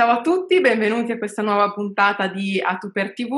[0.00, 3.34] Ciao a tutti, benvenuti a questa nuova puntata di A Tu per TV.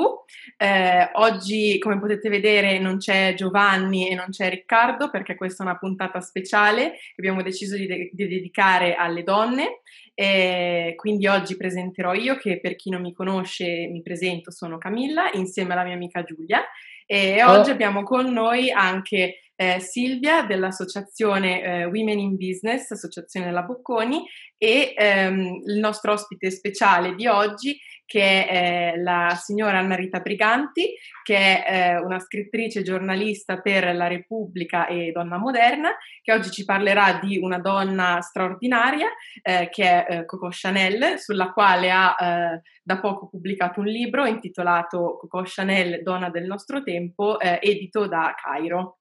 [0.57, 5.67] Eh, oggi, come potete vedere, non c'è Giovanni e non c'è Riccardo perché questa è
[5.67, 9.81] una puntata speciale che abbiamo deciso di, de- di dedicare alle donne.
[10.15, 15.33] Eh, quindi oggi presenterò io, che per chi non mi conosce mi presento, sono Camilla,
[15.33, 16.63] insieme alla mia amica Giulia.
[17.07, 17.73] E oggi oh.
[17.73, 24.27] abbiamo con noi anche eh, Silvia dell'associazione eh, Women in Business, associazione della Bocconi,
[24.59, 30.21] e ehm, il nostro ospite speciale di oggi che è eh, la signora Anna Rita
[30.21, 36.51] Briganti, che è eh, una scrittrice giornalista per La Repubblica e Donna Moderna, che oggi
[36.51, 39.09] ci parlerà di una donna straordinaria
[39.41, 45.17] eh, che è eh, Coco Chanel, sulla quale ha da poco pubblicato un libro intitolato
[45.19, 48.99] Coco Chanel, donna del nostro tempo, edito da Cairo.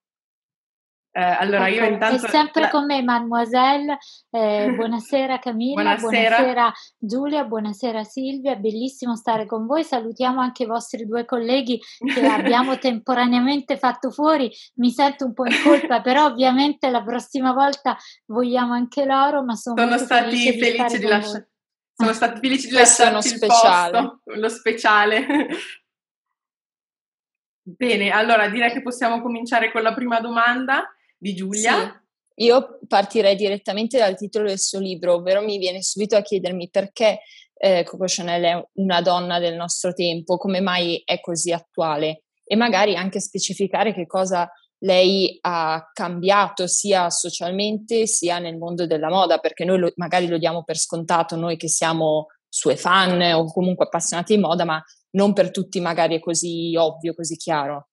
[1.13, 2.25] Eh, allora ecco, io intanto...
[2.25, 2.70] È sempre la...
[2.70, 3.97] con me Mademoiselle,
[4.29, 6.37] eh, buonasera Camilla, buonasera.
[6.37, 6.73] buonasera.
[6.98, 12.77] Giulia, buonasera Silvia, bellissimo stare con voi, salutiamo anche i vostri due colleghi che abbiamo
[12.77, 18.71] temporaneamente fatto fuori, mi sento un po' in colpa, però ovviamente la prossima volta vogliamo
[18.71, 21.49] anche loro, ma sono, sono stati felici, felici di, lasciare...
[21.93, 23.91] Sono stati felici di lasciare lo speciale.
[23.91, 25.27] Posto, lo speciale.
[27.63, 30.89] Bene, allora direi che possiamo cominciare con la prima domanda
[31.21, 32.01] di Giulia.
[32.35, 36.69] Sì, io partirei direttamente dal titolo del suo libro, ovvero mi viene subito a chiedermi
[36.69, 37.19] perché
[37.53, 42.55] eh, Coco Chanel è una donna del nostro tempo, come mai è così attuale e
[42.55, 49.37] magari anche specificare che cosa lei ha cambiato sia socialmente sia nel mondo della moda,
[49.37, 53.85] perché noi lo, magari lo diamo per scontato, noi che siamo sue fan o comunque
[53.85, 57.90] appassionati di moda, ma non per tutti magari è così ovvio, così chiaro.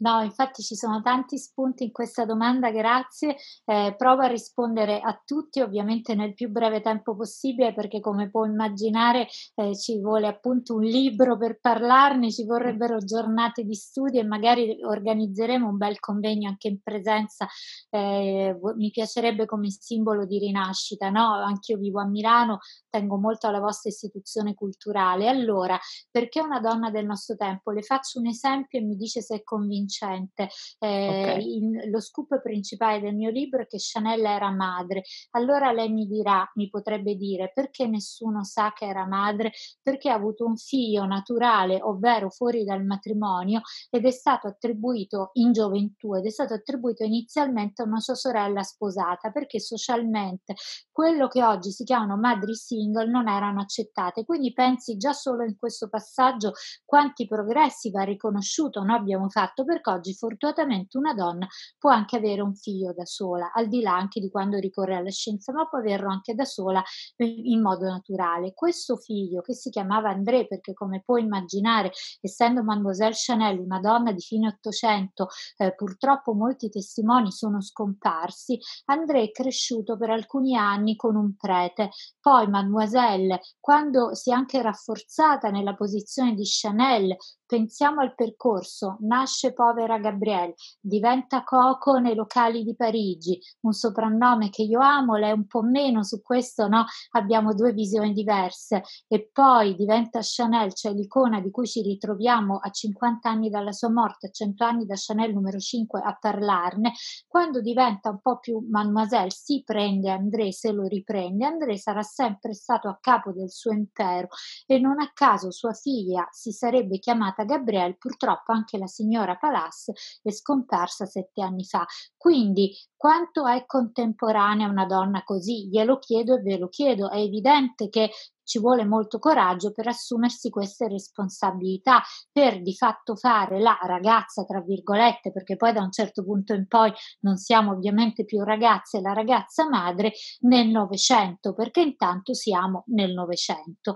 [0.00, 3.36] No, infatti ci sono tanti spunti in questa domanda, grazie.
[3.64, 8.44] Eh, provo a rispondere a tutti, ovviamente nel più breve tempo possibile, perché come può
[8.44, 9.26] immaginare
[9.56, 14.78] eh, ci vuole appunto un libro per parlarne, ci vorrebbero giornate di studio e magari
[14.84, 17.48] organizzeremo un bel convegno anche in presenza.
[17.90, 21.32] Eh, mi piacerebbe come simbolo di rinascita, no?
[21.32, 25.26] Anche io vivo a Milano, tengo molto alla vostra istituzione culturale.
[25.28, 25.76] Allora,
[26.08, 27.72] perché una donna del nostro tempo?
[27.72, 30.48] Le faccio un esempio e mi dice se è convinta vincente.
[30.78, 31.56] Eh, okay.
[31.56, 35.02] in, lo scoop principale del mio libro è che Chanel era madre.
[35.30, 39.52] Allora lei mi dirà, mi potrebbe dire, perché nessuno sa che era madre?
[39.82, 45.52] Perché ha avuto un figlio naturale, ovvero fuori dal matrimonio, ed è stato attribuito in
[45.52, 50.54] gioventù ed è stato attribuito inizialmente a una sua sorella sposata, perché socialmente
[50.92, 54.24] quello che oggi si chiamano madri single non erano accettate.
[54.24, 56.52] Quindi pensi già solo in questo passaggio
[56.84, 61.46] quanti progressi va riconosciuto noi abbiamo fatto per perché oggi fortunatamente una donna
[61.78, 65.10] può anche avere un figlio da sola, al di là anche di quando ricorre alla
[65.10, 66.82] scienza, ma può averlo anche da sola
[67.16, 68.52] in modo naturale.
[68.54, 74.12] Questo figlio, che si chiamava André, perché come puoi immaginare, essendo Mademoiselle Chanel una donna
[74.12, 80.96] di fine Ottocento, eh, purtroppo molti testimoni sono scomparsi, André è cresciuto per alcuni anni
[80.96, 81.90] con un prete.
[82.20, 87.16] Poi Mademoiselle, quando si è anche rafforzata nella posizione di Chanel,
[87.48, 94.62] pensiamo al percorso, nasce povera Gabrielle, diventa Coco nei locali di Parigi, un soprannome che
[94.62, 98.82] io amo, lei un po' meno, su questo no, abbiamo due visioni diverse.
[99.08, 103.90] E poi diventa Chanel, cioè l'icona di cui ci ritroviamo a 50 anni dalla sua
[103.90, 106.92] morte, a 100 anni da Chanel numero 5 a parlarne,
[107.26, 112.52] quando diventa un po' più mademoiselle si prende André, se lo riprende, André sarà sempre
[112.52, 114.28] stato a capo del suo impero
[114.66, 119.92] e non a caso sua figlia si sarebbe chiamata Gabrielle, purtroppo anche la signora Palace
[120.22, 121.86] è scomparsa sette anni fa.
[122.16, 125.68] Quindi quanto è contemporanea una donna così?
[125.68, 127.08] Glielo chiedo e ve lo chiedo.
[127.08, 128.10] È evidente che
[128.42, 134.62] ci vuole molto coraggio per assumersi queste responsabilità, per di fatto fare la ragazza, tra
[134.62, 139.12] virgolette, perché poi da un certo punto in poi non siamo ovviamente più ragazze, la
[139.12, 143.94] ragazza madre nel Novecento, perché intanto siamo nel Novecento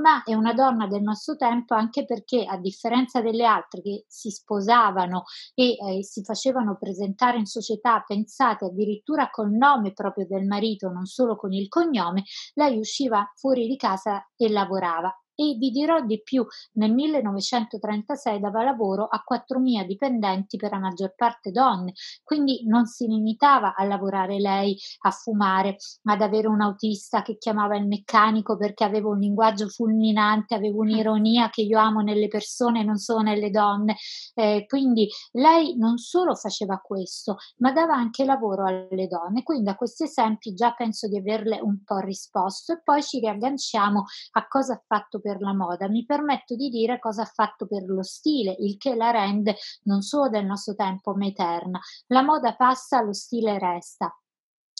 [0.00, 4.30] ma è una donna del nostro tempo anche perché a differenza delle altre che si
[4.30, 5.24] sposavano
[5.54, 11.04] e eh, si facevano presentare in società pensate addirittura col nome proprio del marito, non
[11.04, 12.24] solo con il cognome,
[12.54, 18.62] lei usciva fuori di casa e lavorava e vi dirò di più, nel 1936 dava
[18.62, 21.92] lavoro a 4.000 dipendenti per la maggior parte donne,
[22.22, 27.76] quindi non si limitava a lavorare lei, a fumare, ad avere un autista che chiamava
[27.76, 32.98] il meccanico perché aveva un linguaggio fulminante, aveva un'ironia che io amo nelle persone, non
[32.98, 33.96] solo nelle donne.
[34.34, 39.42] Eh, quindi lei non solo faceva questo, ma dava anche lavoro alle donne.
[39.42, 44.04] Quindi a questi esempi già penso di averle un po' risposto e poi ci riagganciamo
[44.32, 45.88] a cosa ha fatto per la moda.
[45.88, 50.02] Mi permetto di dire cosa ha fatto per lo stile, il che la rende non
[50.02, 51.80] solo del nostro tempo ma eterna.
[52.08, 54.14] La moda passa, lo stile resta.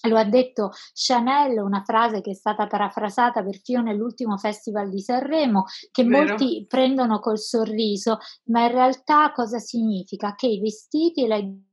[0.08, 5.64] Lo ha detto Chanel, una frase che è stata parafrasata perfino nell'ultimo festival di Sanremo,
[5.92, 6.26] che Vero.
[6.26, 10.34] molti prendono col sorriso, ma in realtà cosa significa?
[10.34, 11.70] Che i vestiti, lei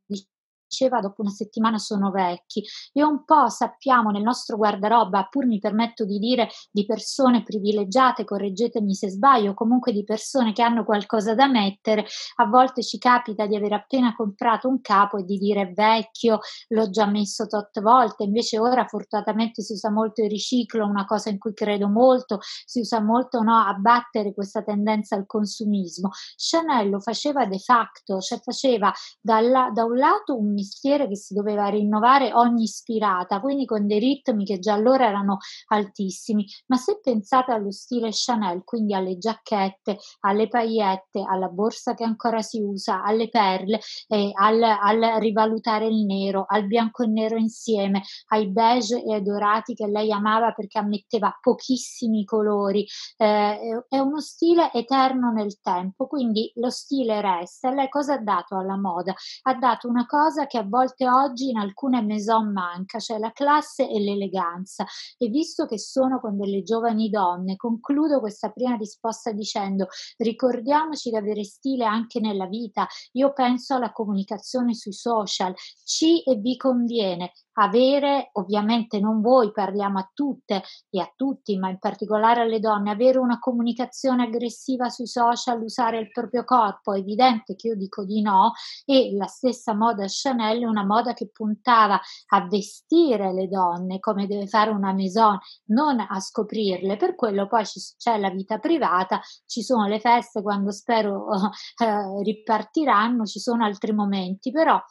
[0.69, 2.63] diceva dopo una settimana sono vecchi
[2.93, 8.23] e un po' sappiamo nel nostro guardaroba, pur mi permetto di dire di persone privilegiate,
[8.23, 12.05] correggetemi se sbaglio, comunque di persone che hanno qualcosa da mettere,
[12.35, 16.89] a volte ci capita di aver appena comprato un capo e di dire vecchio, l'ho
[16.91, 21.39] già messo tot volte, invece ora fortunatamente si usa molto il riciclo, una cosa in
[21.39, 26.09] cui credo molto, si usa molto no, abbattere questa tendenza al consumismo.
[26.35, 31.33] Chanel lo faceva de facto, cioè faceva dalla, da un lato un mestiere che si
[31.33, 36.45] doveva rinnovare ogni ispirata, quindi con dei ritmi che già allora erano altissimi.
[36.67, 42.41] Ma se pensate allo stile Chanel, quindi alle giacchette, alle paillette, alla borsa che ancora
[42.41, 48.01] si usa, alle perle, eh, al, al rivalutare il nero, al bianco e nero insieme,
[48.27, 52.85] ai beige e ai dorati che lei amava perché ammetteva pochissimi colori,
[53.17, 57.71] eh, è uno stile eterno nel tempo, quindi lo stile resta.
[57.71, 59.13] Lei cosa ha dato alla moda?
[59.43, 63.89] Ha dato una cosa che a volte oggi in alcune maison manca, cioè la classe
[63.89, 64.85] e l'eleganza.
[65.17, 69.87] E visto che sono con delle giovani donne, concludo questa prima risposta dicendo
[70.17, 72.87] ricordiamoci di avere stile anche nella vita.
[73.13, 75.53] Io penso alla comunicazione sui social,
[75.85, 77.31] ci e vi conviene
[77.61, 82.91] avere, ovviamente non voi, parliamo a tutte e a tutti, ma in particolare alle donne,
[82.91, 88.03] avere una comunicazione aggressiva sui social, usare il proprio corpo, è evidente che io dico
[88.05, 88.53] di no
[88.85, 94.27] e la stessa moda Chanel è una moda che puntava a vestire le donne come
[94.27, 97.63] deve fare una maison, non a scoprirle, per quello poi
[97.97, 101.27] c'è la vita privata, ci sono le feste quando spero
[101.77, 104.81] eh, ripartiranno, ci sono altri momenti, però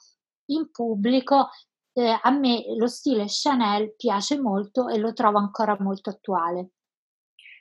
[0.51, 1.49] in pubblico
[1.99, 6.71] eh, a me lo stile Chanel piace molto e lo trovo ancora molto attuale.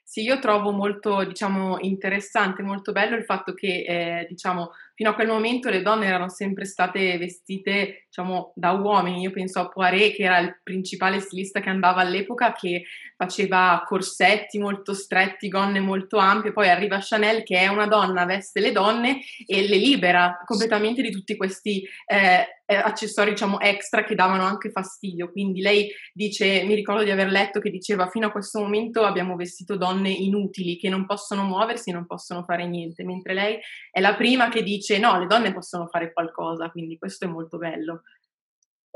[0.04, 5.14] Sì, io trovo molto, diciamo, interessante, molto bello il fatto che, eh, diciamo, fino a
[5.14, 9.22] quel momento le donne erano sempre state vestite, diciamo, da uomini.
[9.22, 12.86] Io penso a Poiré, che era il principale stilista che andava all'epoca, che
[13.16, 16.52] faceva corsetti molto stretti, gonne molto ampie.
[16.52, 21.12] Poi arriva Chanel, che è una donna, veste le donne e le libera completamente di
[21.12, 25.32] tutti questi eh, eh, accessori, diciamo, extra che davano anche fastidio.
[25.32, 29.36] Quindi lei dice, mi ricordo di aver letto che diceva, fino a questo momento abbiamo
[29.36, 33.58] vestito donne inutili, che non possono muoversi, non possono fare niente, mentre lei
[33.92, 37.28] è la prima che dice dice no, le donne possono fare qualcosa, quindi questo è
[37.28, 38.04] molto bello.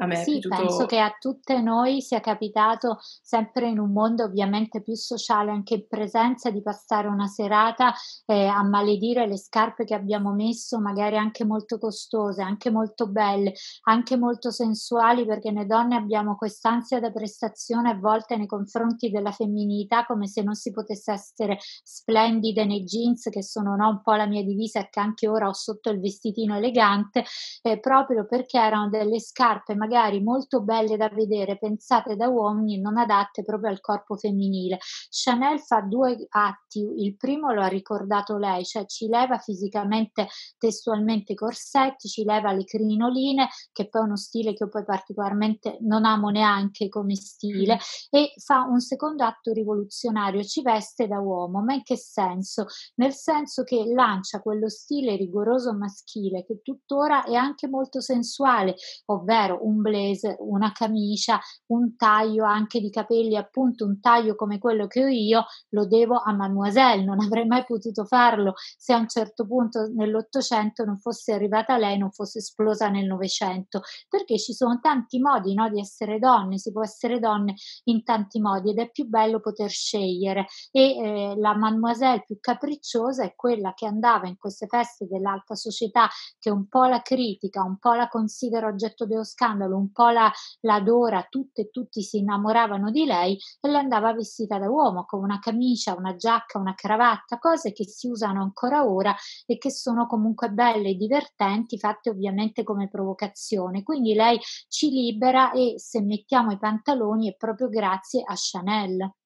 [0.02, 0.56] A me sì, piaciuto...
[0.56, 5.76] penso che a tutte noi sia capitato sempre in un mondo ovviamente più sociale, anche
[5.76, 7.94] in presenza, di passare una serata
[8.26, 13.54] eh, a maledire le scarpe che abbiamo messo, magari anche molto costose, anche molto belle,
[13.84, 19.32] anche molto sensuali, perché noi donne abbiamo quest'ansia da prestazione a volte nei confronti della
[19.32, 24.14] femminilità, come se non si potesse essere splendide nei jeans, che sono no, un po'
[24.14, 27.24] la mia divisa e che anche ora ho sotto il vestitino elegante,
[27.62, 32.76] eh, proprio perché erano delle scarpe magari magari molto belle da vedere, pensate da uomini
[32.76, 34.78] e non adatte proprio al corpo femminile.
[35.10, 41.34] Chanel fa due atti, il primo lo ha ricordato lei, cioè ci leva fisicamente, testualmente
[41.34, 45.78] i corsetti, ci leva le crinoline, che poi è uno stile che io poi particolarmente
[45.82, 47.78] non amo neanche come stile,
[48.10, 52.66] e fa un secondo atto rivoluzionario, ci veste da uomo, ma in che senso?
[52.96, 59.60] Nel senso che lancia quello stile rigoroso maschile che tuttora è anche molto sensuale, ovvero
[59.66, 65.04] un blazer, una camicia, un taglio anche di capelli, appunto un taglio come quello che
[65.04, 68.54] ho io, lo devo a Mademoiselle, non avrei mai potuto farlo.
[68.78, 73.82] Se a un certo punto nell'Ottocento non fosse arrivata lei, non fosse esplosa nel Novecento,
[74.10, 78.40] perché ci sono tanti modi no, di essere donne, si può essere donne in tanti
[78.40, 80.46] modi ed è più bello poter scegliere.
[80.72, 86.08] E eh, la Mademoiselle più capricciosa è quella che andava in queste feste dell'alta società
[86.40, 90.10] che un po' la critica, un po' la considera oggetto dello scandalo, scandalo, un po'
[90.10, 94.70] la, la Dora, tutte e tutti si innamoravano di lei e lei andava vestita da
[94.70, 99.16] uomo con una camicia, una giacca, una cravatta, cose che si usano ancora ora
[99.46, 103.84] e che sono comunque belle e divertenti, fatte ovviamente come provocazione.
[103.84, 109.21] Quindi lei ci libera e se mettiamo i pantaloni è proprio grazie a Chanel.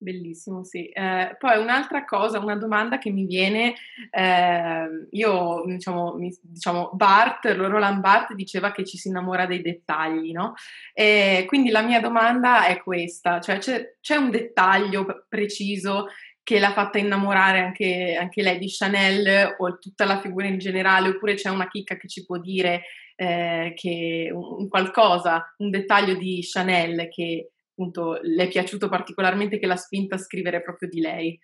[0.00, 0.86] Bellissimo, sì.
[0.90, 3.74] Eh, poi un'altra cosa, una domanda che mi viene,
[4.10, 10.30] eh, io diciamo, mi, diciamo Bart, Roland Bart diceva che ci si innamora dei dettagli,
[10.30, 10.54] no?
[10.92, 16.06] E quindi la mia domanda è questa, cioè c'è, c'è un dettaglio preciso
[16.44, 21.08] che l'ha fatta innamorare anche, anche, lei di Chanel o tutta la figura in generale,
[21.08, 22.84] oppure c'è una chicca che ci può dire
[23.16, 29.66] eh, che un, qualcosa, un dettaglio di Chanel che appunto le è piaciuto particolarmente che
[29.66, 31.38] l'ha spinta a scrivere proprio di lei.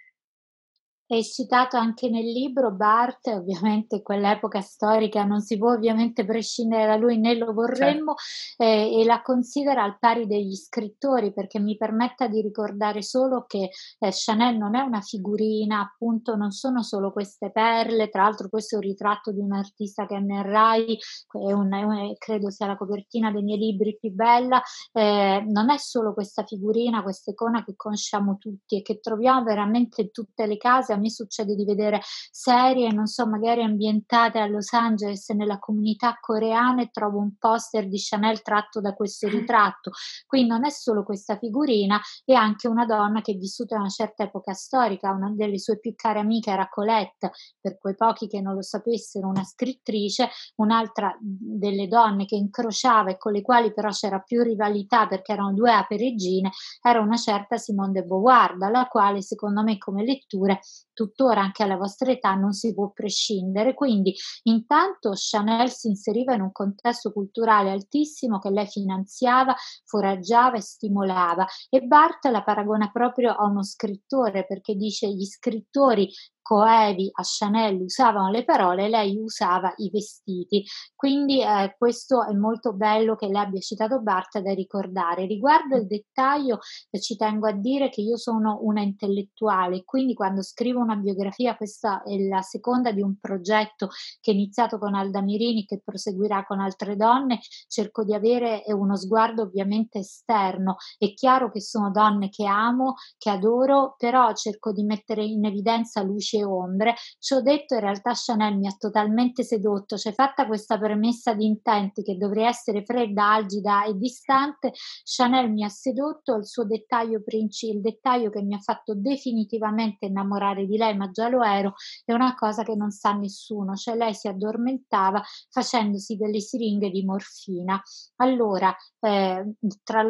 [1.06, 6.96] È citato anche nel libro Bart, ovviamente quell'epoca storica non si può ovviamente prescindere da
[6.96, 8.62] lui né lo vorremmo certo.
[8.62, 13.68] eh, e la considera al pari degli scrittori perché mi permetta di ricordare solo che
[13.98, 18.76] eh, Chanel non è una figurina, appunto non sono solo queste perle, tra l'altro questo
[18.76, 20.98] è un ritratto di un artista che è nel Rai,
[21.32, 25.68] è un, è un, credo sia la copertina dei miei libri più bella, eh, non
[25.68, 30.46] è solo questa figurina, questa icona che conosciamo tutti e che troviamo veramente in tutte
[30.46, 35.28] le case a me succede di vedere serie, non so, magari ambientate a Los Angeles
[35.30, 39.90] nella comunità coreana e trovo un poster di Chanel tratto da questo ritratto.
[40.26, 43.90] Quindi non è solo questa figurina, è anche una donna che è vissuta in una
[43.90, 48.40] certa epoca storica, una delle sue più care amiche era Colette, per quei pochi che
[48.40, 53.90] non lo sapessero, una scrittrice, un'altra delle donne che incrociava e con le quali però
[53.90, 56.50] c'era più rivalità perché erano due ape regine,
[56.82, 60.60] era una certa Simone de Beauvoir, dalla quale secondo me come letture
[60.94, 63.74] tuttora anche alla vostra età non si può prescindere.
[63.74, 70.62] Quindi intanto Chanel si inseriva in un contesto culturale altissimo che lei finanziava, foraggiava e
[70.62, 76.08] stimolava e Barth la paragona proprio a uno scrittore perché dice gli scrittori
[76.44, 80.62] coevi a Chanel usavano le parole, lei usava i vestiti.
[80.94, 85.24] Quindi eh, questo è molto bello che lei abbia citato Bartha da ricordare.
[85.24, 86.58] Riguardo il dettaglio,
[86.90, 91.56] eh, ci tengo a dire che io sono una intellettuale, quindi quando scrivo una biografia,
[91.56, 93.88] questa è la seconda di un progetto
[94.20, 98.96] che è iniziato con Alda Mirini, che proseguirà con altre donne, cerco di avere uno
[98.96, 100.76] sguardo ovviamente esterno.
[100.98, 106.02] È chiaro che sono donne che amo, che adoro, però cerco di mettere in evidenza
[106.02, 106.94] luci luci e ombre.
[107.18, 111.46] Ci ho detto in realtà Chanel mi ha totalmente sedotto, c'è fatta questa premessa di
[111.46, 114.72] intenti che dovrei essere fredda, algida e distante.
[115.04, 120.06] Chanel mi ha sedotto, il suo dettaglio principale, il dettaglio che mi ha fatto definitivamente
[120.06, 121.74] innamorare di lei, ma già lo ero,
[122.04, 127.04] è una cosa che non sa nessuno, cioè lei si addormentava facendosi delle siringhe di
[127.04, 127.80] morfina.
[128.16, 130.04] Allora, eh, tra,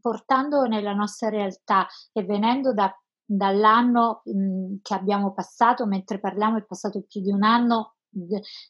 [0.00, 2.92] portando nella nostra realtà e venendo da
[3.30, 7.96] dall'anno mh, che abbiamo passato, mentre parliamo è passato più di un anno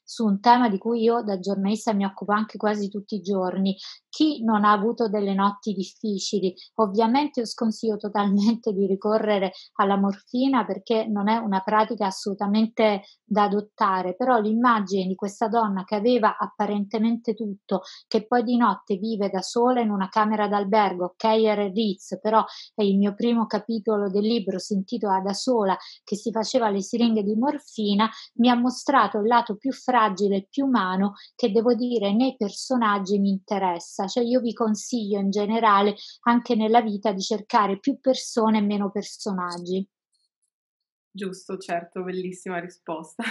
[0.05, 3.77] su un tema di cui io da giornalista mi occupo anche quasi tutti i giorni.
[4.09, 6.55] Chi non ha avuto delle notti difficili?
[6.77, 13.45] Ovviamente io sconsiglio totalmente di ricorrere alla morfina perché non è una pratica assolutamente da
[13.45, 19.29] adottare, però l'immagine di questa donna che aveva apparentemente tutto, che poi di notte vive
[19.29, 24.25] da sola in una camera d'albergo, e Ritz, però è il mio primo capitolo del
[24.25, 29.21] libro, si intitola Da sola, che si faceva le siringhe di morfina, mi ha mostrato
[29.29, 34.53] lato più fragile più umano che devo dire nei personaggi mi interessa, cioè io vi
[34.53, 39.89] consiglio in generale anche nella vita di cercare più persone e meno personaggi.
[41.11, 43.23] Giusto, certo, bellissima risposta.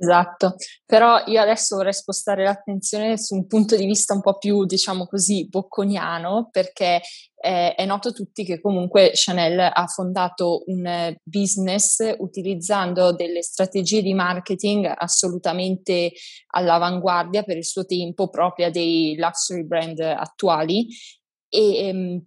[0.00, 0.54] Esatto,
[0.86, 5.06] però io adesso vorrei spostare l'attenzione su un punto di vista un po' più, diciamo
[5.06, 7.00] così, bocconiano, perché
[7.34, 14.00] eh, è noto a tutti che comunque Chanel ha fondato un business utilizzando delle strategie
[14.00, 16.12] di marketing assolutamente
[16.54, 20.86] all'avanguardia per il suo tempo, propria dei luxury brand attuali.
[21.48, 22.24] E ehm,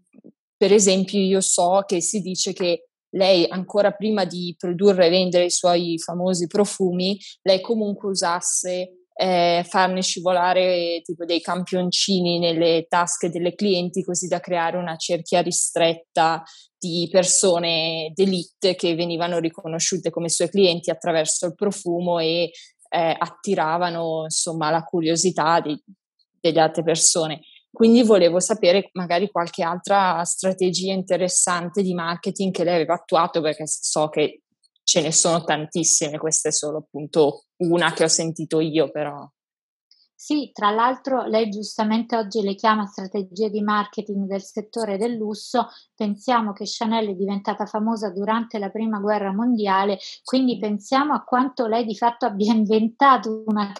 [0.57, 5.45] per esempio io so che si dice che lei ancora prima di produrre e vendere
[5.45, 13.29] i suoi famosi profumi, lei comunque usasse eh, farne scivolare tipo dei campioncini nelle tasche
[13.29, 16.41] delle clienti così da creare una cerchia ristretta
[16.77, 22.51] di persone d'elite che venivano riconosciute come sue clienti attraverso il profumo e
[22.89, 25.79] eh, attiravano insomma la curiosità di,
[26.39, 27.41] delle altre persone.
[27.71, 33.63] Quindi volevo sapere magari qualche altra strategia interessante di marketing che lei aveva attuato, perché
[33.65, 34.41] so che
[34.83, 39.25] ce ne sono tantissime, questa è solo appunto una che ho sentito io, però.
[40.13, 45.67] Sì, tra l'altro lei giustamente oggi le chiama strategie di marketing del settore del lusso,
[45.95, 51.65] pensiamo che Chanel è diventata famosa durante la prima guerra mondiale, quindi pensiamo a quanto
[51.65, 53.73] lei di fatto abbia inventato una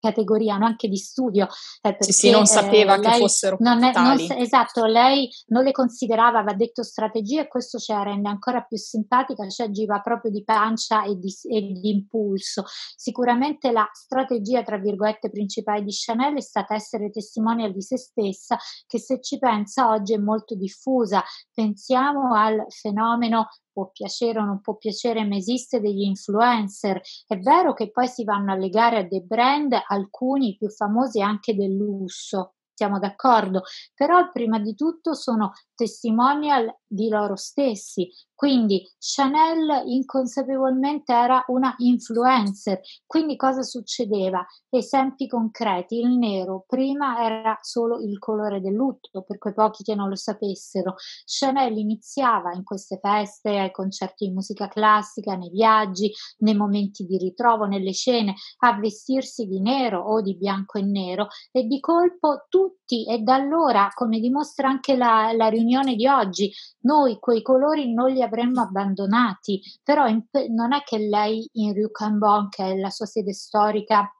[0.00, 0.66] categoria no?
[0.66, 1.44] anche di studio.
[1.44, 5.62] Eh, perché, sì, sì, non sapeva eh, che fossero non è, non, esatto, lei non
[5.62, 10.00] le considerava, va detto, strategia e questo ce la rende ancora più simpatica, cioè agiva
[10.00, 12.64] proprio di pancia e di, e di impulso.
[12.96, 18.58] Sicuramente la strategia, tra virgolette, principale di Chanel è stata essere testimonial di se stessa,
[18.86, 21.22] che se ci pensa oggi è molto diffusa.
[21.52, 27.00] Pensiamo al fenomeno può piacere o non può piacere, ma esiste degli influencer.
[27.26, 31.54] È vero che poi si vanno a legare a dei brand, alcuni più famosi anche
[31.54, 33.62] del lusso, siamo d'accordo,
[33.94, 38.10] però prima di tutto sono testimonial di loro stessi.
[38.40, 42.80] Quindi Chanel inconsapevolmente era una influencer.
[43.04, 44.42] Quindi cosa succedeva?
[44.70, 45.98] Esempi concreti.
[45.98, 50.16] Il nero prima era solo il colore del lutto, per quei pochi che non lo
[50.16, 50.94] sapessero.
[51.26, 57.18] Chanel iniziava in queste feste, ai concerti di musica classica, nei viaggi, nei momenti di
[57.18, 62.46] ritrovo, nelle scene, a vestirsi di nero o di bianco e nero e di colpo
[62.48, 66.50] tutti e da allora, come dimostra anche la, la riunione di oggi,
[66.84, 71.90] noi quei colori non li avremmo abbandonati, però in, non è che lei in Rue
[71.90, 74.10] Cambon, che è la sua sede storica,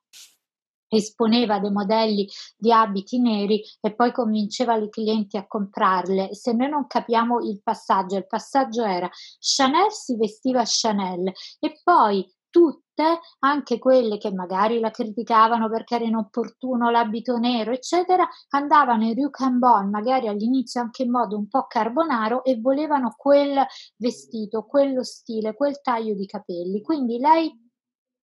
[0.90, 6.34] esponeva dei modelli di abiti neri e poi convinceva i clienti a comprarle.
[6.34, 12.28] Se noi non capiamo il passaggio, il passaggio era Chanel si vestiva Chanel e poi
[12.50, 19.14] tutte, anche quelle che magari la criticavano perché era inopportuno l'abito nero, eccetera, andavano in
[19.14, 23.64] Rue Cambon, magari all'inizio anche in modo un po' carbonaro e volevano quel
[23.96, 26.82] vestito, quello stile, quel taglio di capelli.
[26.82, 27.69] Quindi lei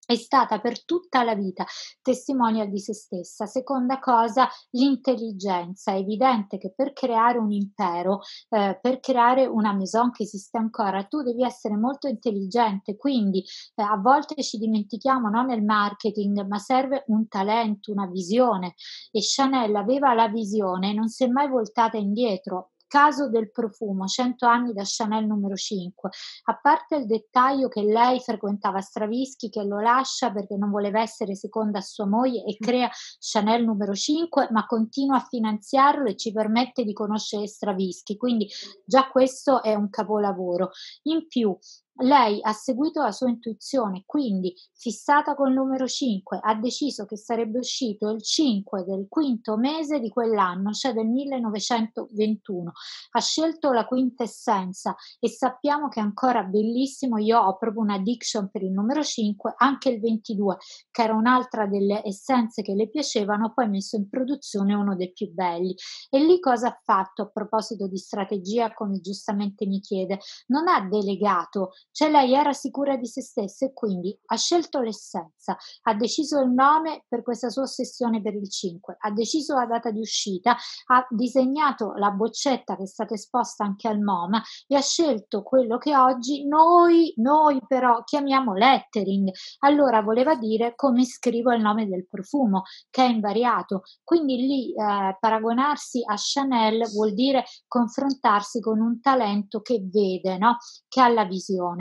[0.06, 1.66] è stata per tutta la vita
[2.00, 3.46] testimonial di se stessa.
[3.46, 5.92] Seconda cosa, l'intelligenza.
[5.92, 11.04] È evidente che per creare un impero, eh, per creare una maison che esiste ancora,
[11.04, 12.96] tu devi essere molto intelligente.
[12.96, 13.44] Quindi
[13.74, 18.74] eh, a volte ci dimentichiamo non nel marketing, ma serve un talento, una visione.
[19.10, 24.46] E Chanel aveva la visione, non si è mai voltata indietro caso del profumo, 100
[24.46, 26.10] anni da Chanel numero 5.
[26.44, 31.34] A parte il dettaglio che lei frequentava Stravinsky, che lo lascia perché non voleva essere
[31.34, 36.32] seconda a sua moglie e crea Chanel numero 5, ma continua a finanziarlo e ci
[36.32, 38.16] permette di conoscere Stravinsky.
[38.16, 38.48] Quindi
[38.84, 40.70] già questo è un capolavoro.
[41.02, 41.56] In più,
[41.98, 47.58] lei ha seguito la sua intuizione, quindi fissata col numero 5, ha deciso che sarebbe
[47.58, 52.72] uscito il 5 del quinto mese di quell'anno, cioè del 1921.
[53.12, 57.18] Ha scelto la quintessenza e sappiamo che è ancora bellissimo.
[57.18, 60.58] Io ho proprio una diction per il numero 5, anche il 22,
[60.90, 65.32] che era un'altra delle essenze che le piacevano, poi messo in produzione uno dei più
[65.32, 65.74] belli.
[66.10, 70.18] E lì cosa ha fatto a proposito di strategia, come giustamente mi chiede?
[70.48, 75.56] Non ha delegato cioè lei era sicura di se stessa e quindi ha scelto l'essenza,
[75.82, 79.90] ha deciso il nome per questa sua ossessione per il 5, ha deciso la data
[79.90, 84.82] di uscita, ha disegnato la boccetta che è stata esposta anche al MoMA e ha
[84.82, 89.30] scelto quello che oggi noi, noi però chiamiamo lettering.
[89.60, 93.82] Allora voleva dire come scrivo il nome del profumo, che è invariato.
[94.04, 100.56] Quindi lì eh, paragonarsi a Chanel vuol dire confrontarsi con un talento che vede, no?
[100.88, 101.75] che ha la visione.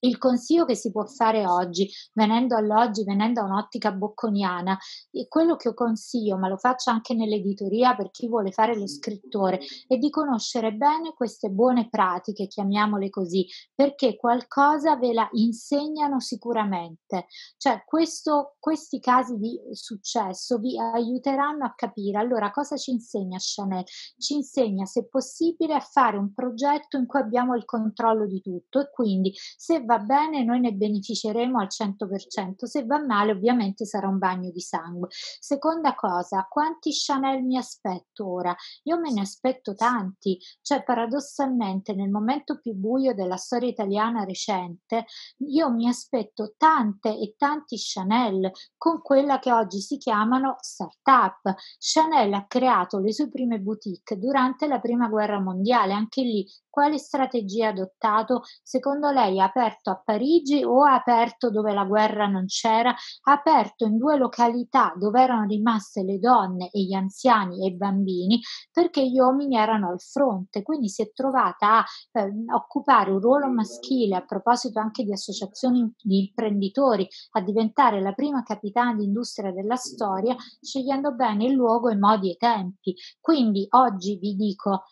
[0.00, 4.78] Il consiglio che si può fare oggi, venendo all'oggi, venendo a un'ottica bocconiana,
[5.10, 8.86] è quello che io consiglio, ma lo faccio anche nell'editoria per chi vuole fare lo
[8.86, 16.20] scrittore, è di conoscere bene queste buone pratiche, chiamiamole così, perché qualcosa ve la insegnano
[16.20, 17.26] sicuramente.
[17.56, 22.18] Cioè, questo, questi casi di successo vi aiuteranno a capire.
[22.18, 23.84] Allora, cosa ci insegna Chanel?
[24.18, 28.80] Ci insegna, se possibile, a fare un progetto in cui abbiamo il controllo di tutto
[28.80, 34.08] e quindi se va bene noi ne beneficeremo al 100%, se va male ovviamente sarà
[34.08, 35.08] un bagno di sangue.
[35.10, 38.54] Seconda cosa, quanti Chanel mi aspetto ora?
[38.82, 45.06] Io me ne aspetto tanti, cioè paradossalmente nel momento più buio della storia italiana recente,
[45.48, 51.54] io mi aspetto tante e tanti Chanel con quella che oggi si chiamano start-up.
[51.78, 56.98] Chanel ha creato le sue prime boutique durante la prima guerra mondiale, anche lì quale
[56.98, 58.42] strategia ha adottato?
[58.62, 62.90] Secondo lei ha aperto a Parigi o ha aperto dove la guerra non c'era?
[62.90, 67.76] Ha aperto in due località dove erano rimaste le donne e gli anziani e i
[67.76, 73.20] bambini perché gli uomini erano al fronte, quindi si è trovata a eh, occupare un
[73.20, 79.50] ruolo maschile a proposito anche di associazioni di imprenditori, a diventare la prima capitana d'industria
[79.50, 82.94] della storia, scegliendo bene il luogo, i modi e i tempi.
[83.18, 84.84] Quindi oggi vi dico,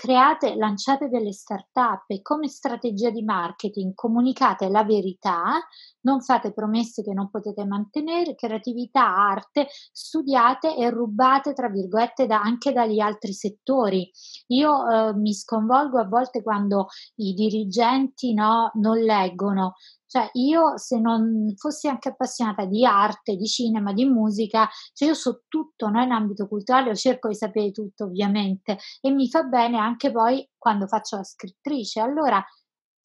[0.00, 5.60] create, lanciate delle start-up e come strategia di marketing comunicate la verità,
[6.06, 12.40] non fate promesse che non potete mantenere, creatività, arte, studiate e rubate, tra virgolette, da,
[12.40, 14.10] anche dagli altri settori.
[14.46, 16.86] Io eh, mi sconvolgo a volte quando
[17.16, 19.74] i dirigenti no, non leggono.
[20.10, 25.14] Cioè, io se non fossi anche appassionata di arte, di cinema, di musica, cioè io
[25.14, 26.02] so tutto no?
[26.02, 30.44] in ambito culturale, io cerco di sapere tutto ovviamente e mi fa bene anche poi
[30.58, 32.00] quando faccio la scrittrice.
[32.00, 32.44] Allora,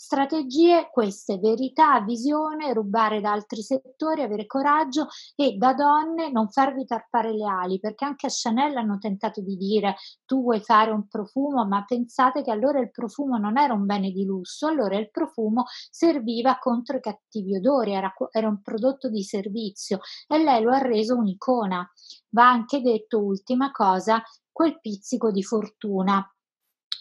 [0.06, 6.86] Strategie queste, verità, visione, rubare da altri settori, avere coraggio e da donne non farvi
[6.86, 11.08] tarpare le ali, perché anche a Chanel hanno tentato di dire tu vuoi fare un
[11.08, 15.10] profumo, ma pensate che allora il profumo non era un bene di lusso, allora il
[15.10, 20.70] profumo serviva contro i cattivi odori, era, era un prodotto di servizio e lei lo
[20.70, 21.84] ha reso un'icona.
[22.30, 26.24] Va anche detto, ultima cosa, quel pizzico di fortuna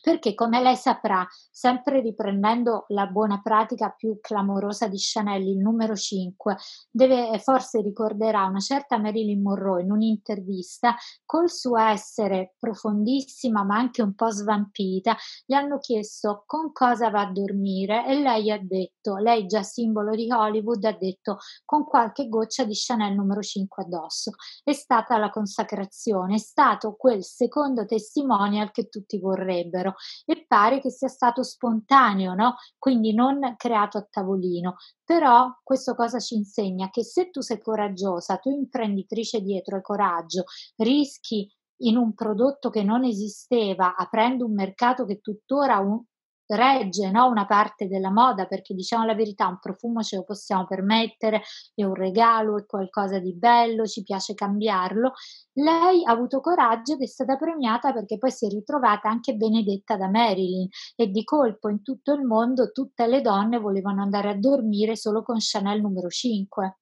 [0.05, 5.97] perché come lei saprà, sempre riprendendo la buona pratica più clamorosa di Chanel, il numero
[5.97, 6.59] 5,
[6.91, 14.03] deve, forse ricorderà una certa Marilyn Monroe in un'intervista, col suo essere profondissima ma anche
[14.03, 19.17] un po' svampita, gli hanno chiesto con cosa va a dormire e lei ha detto,
[19.17, 24.33] lei già simbolo di Hollywood, ha detto con qualche goccia di Chanel numero 5 addosso.
[24.63, 29.93] È stata la consacrazione, è stato quel secondo testimonial che tutti vorrebbero
[30.25, 32.57] e pare che sia stato spontaneo, no?
[32.79, 34.77] quindi non creato a tavolino.
[35.05, 36.91] Però questo cosa ci insegna?
[36.91, 40.45] Che se tu sei coraggiosa, tu imprenditrice dietro hai coraggio,
[40.77, 46.03] rischi in un prodotto che non esisteva, aprendo un mercato che tuttora un,
[46.47, 47.27] regge no?
[47.27, 51.43] una parte della moda perché diciamo la verità un profumo ce lo possiamo permettere
[51.75, 55.13] è un regalo è qualcosa di bello ci piace cambiarlo
[55.55, 59.97] lei ha avuto coraggio ed è stata premiata perché poi si è ritrovata anche benedetta
[59.97, 64.37] da Marilyn e di colpo in tutto il mondo tutte le donne volevano andare a
[64.37, 66.79] dormire solo con Chanel numero 5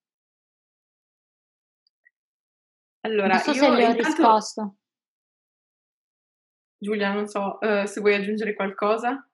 [3.04, 4.02] allora non so se le ho intanto...
[4.02, 4.76] risposto
[6.82, 9.24] Giulia, non so uh, se vuoi aggiungere qualcosa.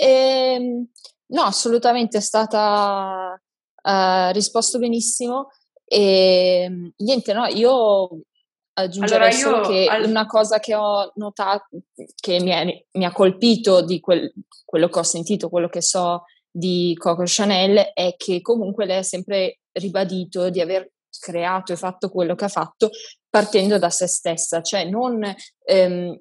[0.00, 0.86] E, ehm,
[1.26, 3.40] no, assolutamente è stata
[3.82, 5.48] uh, risposto benissimo.
[5.84, 8.20] E ehm, niente, no, io
[8.74, 10.04] aggiungerei allora solo che al...
[10.04, 11.66] una cosa che ho notato,
[12.14, 14.32] che mi, è, mi ha colpito di quel,
[14.64, 19.02] quello che ho sentito, quello che so di Coco Chanel, è che comunque lei ha
[19.02, 22.90] sempre ribadito di aver creato e fatto quello che ha fatto
[23.28, 25.22] partendo da se stessa, cioè non
[25.64, 26.18] ehm,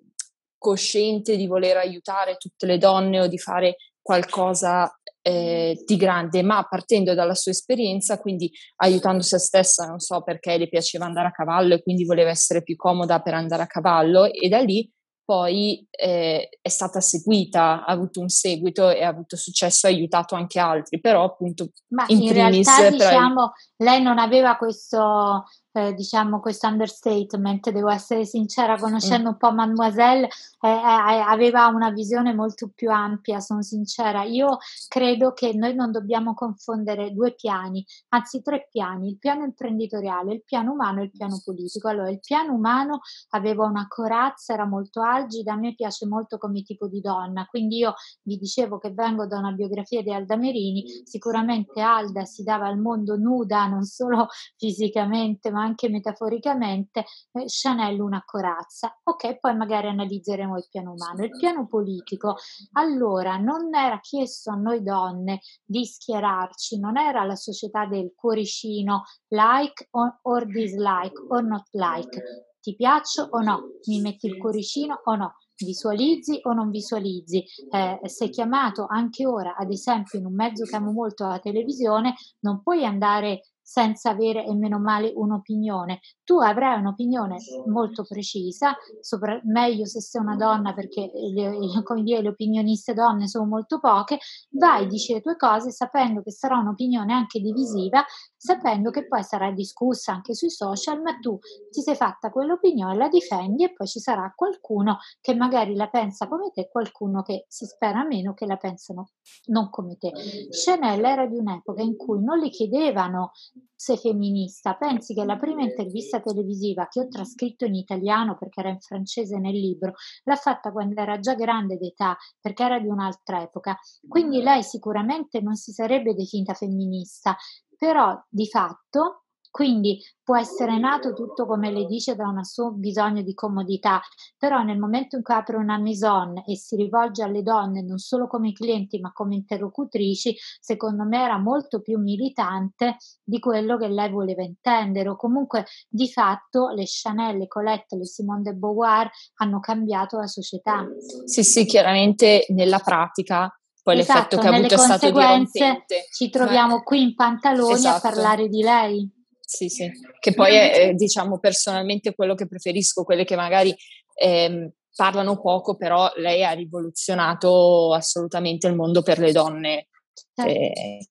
[0.57, 4.91] cosciente di voler aiutare tutte le donne o di fare qualcosa
[5.21, 10.57] eh, di grande, ma partendo dalla sua esperienza, quindi aiutando se stessa, non so perché
[10.57, 14.31] le piaceva andare a cavallo e quindi voleva essere più comoda per andare a cavallo
[14.31, 14.89] e da lì
[15.27, 20.35] poi eh, è stata seguita, ha avuto un seguito e ha avuto successo, ha aiutato
[20.35, 25.43] anche altri, però appunto Ma in, in realtà diciamo, lei non aveva questo
[25.77, 30.27] eh, diciamo questo understatement, devo essere sincera, conoscendo un po' Mademoiselle,
[30.59, 34.23] eh, eh, aveva una visione molto più ampia, sono sincera.
[34.23, 40.33] Io credo che noi non dobbiamo confondere due piani, anzi tre piani, il piano imprenditoriale,
[40.33, 41.87] il piano umano e il piano politico.
[41.87, 46.63] Allora, il piano umano aveva una corazza, era molto algida, a me piace molto come
[46.63, 51.03] tipo di donna, quindi io vi dicevo che vengo da una biografia di Alda Merini,
[51.03, 57.99] sicuramente Alda si dava al mondo nuda, non solo fisicamente, ma anche metaforicamente, eh, Chanel
[57.99, 58.97] una corazza.
[59.03, 61.23] Ok, poi magari analizzeremo il piano umano.
[61.23, 62.35] Il piano politico,
[62.73, 69.03] allora, non era chiesto a noi donne di schierarci, non era la società del cuoricino
[69.27, 72.45] like or, or dislike or not like.
[72.59, 73.61] Ti piaccio o no?
[73.85, 75.35] Mi metti il cuoricino o no?
[75.57, 77.43] visualizzi o non visualizzi.
[77.71, 82.13] Eh, sei chiamato anche ora, ad esempio, in un mezzo che amo molto la televisione,
[82.39, 85.99] non puoi andare senza avere e meno male un'opinione.
[86.23, 92.21] Tu avrai un'opinione molto precisa, sopra, meglio se sei una donna perché le, come dire,
[92.21, 94.19] le opinioniste donne sono molto poche,
[94.51, 98.03] vai, dici le tue cose sapendo che sarà un'opinione anche divisiva,
[98.35, 101.37] sapendo che poi sarà discussa anche sui social, ma tu
[101.69, 106.27] ti sei fatta quell'opinione, la difendi e poi ci sarà qualcuno che magari la pensa
[106.27, 109.09] come te, qualcuno che si spera meno che la pensano
[109.47, 110.13] non come te.
[110.49, 113.31] Chanel era di un'epoca in cui non le chiedevano
[113.75, 114.75] sei femminista.
[114.75, 119.37] Pensi che la prima intervista televisiva che ho trascritto in italiano perché era in francese
[119.37, 119.93] nel libro,
[120.23, 123.77] l'ha fatta quando era già grande d'età perché era di un'altra epoca.
[124.07, 127.35] Quindi lei sicuramente non si sarebbe definita femminista,
[127.77, 129.26] però di fatto
[129.57, 133.99] quindi può essere nato tutto come le dice da un suo bisogno di comodità,
[134.37, 138.27] però nel momento in cui apre una maison e si rivolge alle donne non solo
[138.27, 144.11] come clienti ma come interlocutrici, secondo me era molto più militante di quello che lei
[144.11, 149.59] voleva intendere o comunque di fatto le Chanel, le Colette, le Simone de Beauvoir hanno
[149.59, 150.85] cambiato la società.
[151.25, 156.07] Sì, sì, chiaramente nella pratica poi esatto, l'effetto che ha avuto è stato dirompente.
[156.11, 158.07] Ci troviamo qui in pantaloni esatto.
[158.07, 159.16] a parlare di lei.
[159.49, 163.73] Sì, sì, che poi è, diciamo, personalmente quello che preferisco, quelle che magari
[164.13, 169.87] eh, parlano poco, però lei ha rivoluzionato assolutamente il mondo per le donne
[170.33, 170.51] certo.
[170.51, 171.07] eh,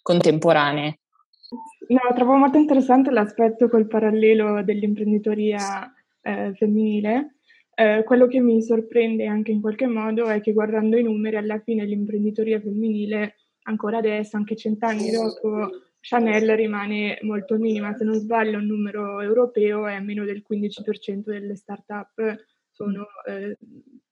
[0.00, 1.00] contemporanee.
[1.88, 7.38] No, trovo molto interessante l'aspetto col parallelo dell'imprenditoria eh, femminile.
[7.74, 11.58] Eh, quello che mi sorprende anche in qualche modo è che guardando i numeri, alla
[11.58, 18.58] fine l'imprenditoria femminile, ancora adesso, anche cent'anni dopo, Chanel rimane molto minima, se non sbaglio
[18.58, 22.46] un numero europeo è meno del 15% delle start-up
[22.78, 23.58] sono eh,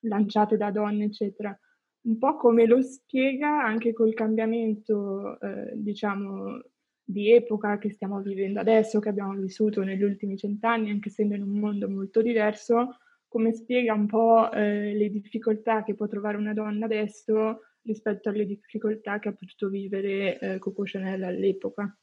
[0.00, 1.56] lanciate da donne, eccetera.
[2.02, 6.60] Un po' come lo spiega anche col cambiamento, eh, diciamo,
[7.04, 11.42] di epoca che stiamo vivendo adesso, che abbiamo vissuto negli ultimi cent'anni, anche essendo in
[11.42, 16.52] un mondo molto diverso, come spiega un po' eh, le difficoltà che può trovare una
[16.52, 21.96] donna adesso rispetto alle difficoltà che ha potuto vivere eh, Coco Chanel all'epoca.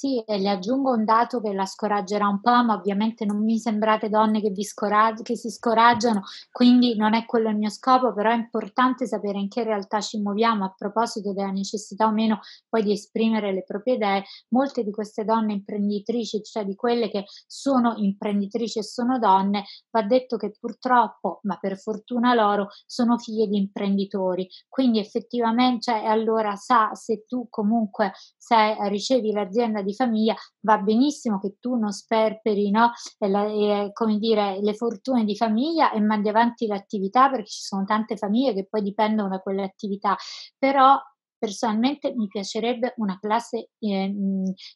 [0.00, 3.58] Sì, e le aggiungo un dato che la scoraggerà un po', ma ovviamente non mi
[3.58, 8.30] sembrate donne che, scoraggi- che si scoraggiano, quindi non è quello il mio scopo, però
[8.30, 12.84] è importante sapere in che realtà ci muoviamo a proposito della necessità o meno poi
[12.84, 14.22] di esprimere le proprie idee.
[14.50, 20.02] Molte di queste donne imprenditrici, cioè di quelle che sono imprenditrici e sono donne, va
[20.02, 24.48] detto che purtroppo, ma per fortuna loro, sono figlie di imprenditori.
[24.68, 31.56] Quindi effettivamente, cioè, allora sa se tu comunque se ricevi l'azienda famiglia, va benissimo che
[31.60, 37.28] tu non sperperi no, la, eh, dire, le fortune di famiglia e mandi avanti l'attività
[37.30, 40.16] perché ci sono tante famiglie che poi dipendono da quelle attività,
[40.58, 40.96] però
[41.38, 44.14] Personalmente mi piacerebbe una classe eh,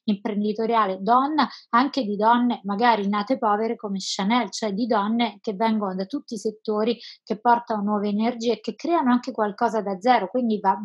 [0.05, 5.95] imprenditoriale donna, anche di donne magari nate povere come Chanel, cioè di donne che vengono
[5.97, 10.29] da tutti i settori, che portano nuove energie, che creano anche qualcosa da zero.
[10.29, 10.79] Quindi va,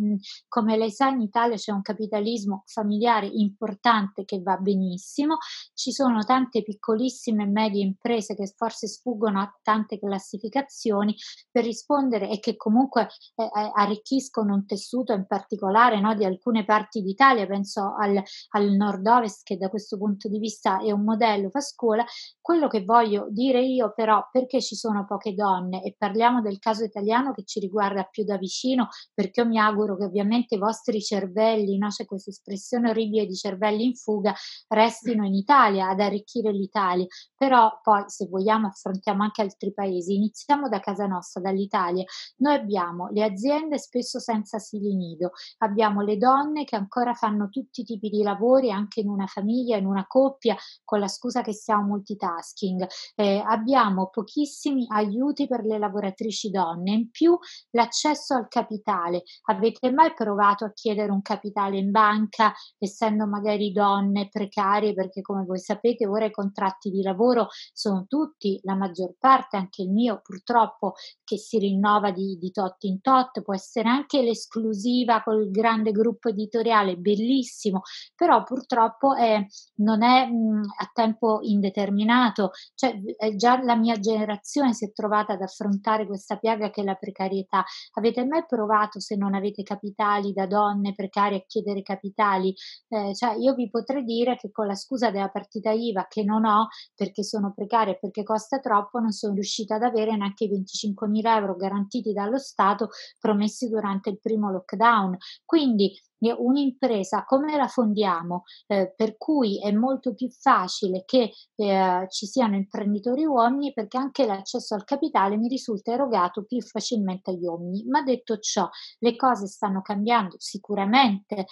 [0.48, 5.38] come lei sa in Italia c'è un capitalismo familiare importante che va benissimo,
[5.74, 11.16] ci sono tante piccolissime e medie imprese che forse sfuggono a tante classificazioni
[11.52, 16.26] per rispondere e che comunque eh, eh arricchiscono un tessuto in particolare particolare no, di
[16.26, 21.04] alcune parti d'Italia, penso al, al nord-ovest che da questo punto di vista è un
[21.04, 22.06] modello, fa scuola,
[22.40, 25.84] quello che voglio dire io però perché ci sono poche donne?
[25.84, 29.98] E parliamo del caso italiano che ci riguarda più da vicino perché io mi auguro
[29.98, 34.34] che ovviamente i vostri cervelli, no, c'è questa espressione orribile di cervelli in fuga,
[34.70, 40.70] restino in Italia ad arricchire l'Italia, però poi se vogliamo affrontiamo anche altri paesi, iniziamo
[40.70, 42.04] da casa nostra, dall'Italia,
[42.38, 47.82] noi abbiamo le aziende spesso senza asili nido, abbiamo le donne che ancora fanno tutti
[47.82, 51.54] i tipi di lavori anche in una famiglia, in una coppia, con la scusa che
[51.54, 52.88] siamo multitasking.
[53.16, 57.38] Eh, abbiamo pochissimi aiuti per le lavoratrici donne, in più
[57.72, 59.24] l'accesso al capitale.
[59.46, 65.44] Avete mai provato a chiedere un capitale in banca, essendo magari donne precarie, perché come
[65.44, 70.22] voi sapete ora i contratti di lavoro sono tutti, la maggior parte, anche il mio
[70.22, 70.94] purtroppo,
[71.24, 76.30] che si rinnova di, di tot in tot, può essere anche l'esclusiva col grande gruppo
[76.30, 77.82] editoriale, bellissimo,
[78.16, 83.00] però purtroppo è, non è mh, a tempo indeterminato, cioè
[83.36, 87.64] già la mia generazione si è trovata ad affrontare questa piaga che è la precarietà.
[87.94, 92.54] Avete mai provato, se non avete capitali da donne precarie, a chiedere capitali?
[92.90, 96.46] Eh, cioè io vi potrei dire che con la scusa della partita IVA che non
[96.46, 100.50] ho perché sono precaria e perché costa troppo, non sono riuscita ad avere neanche i
[100.50, 107.68] 25 mila euro garantiti dallo Stato promessi durante il primo lockdown Quindi un'impresa come la
[107.68, 113.98] fondiamo, eh, per cui è molto più facile che eh, ci siano imprenditori uomini perché
[113.98, 117.86] anche l'accesso al capitale mi risulta erogato più facilmente agli uomini.
[117.88, 118.68] Ma detto ciò,
[119.00, 121.46] le cose stanno cambiando sicuramente.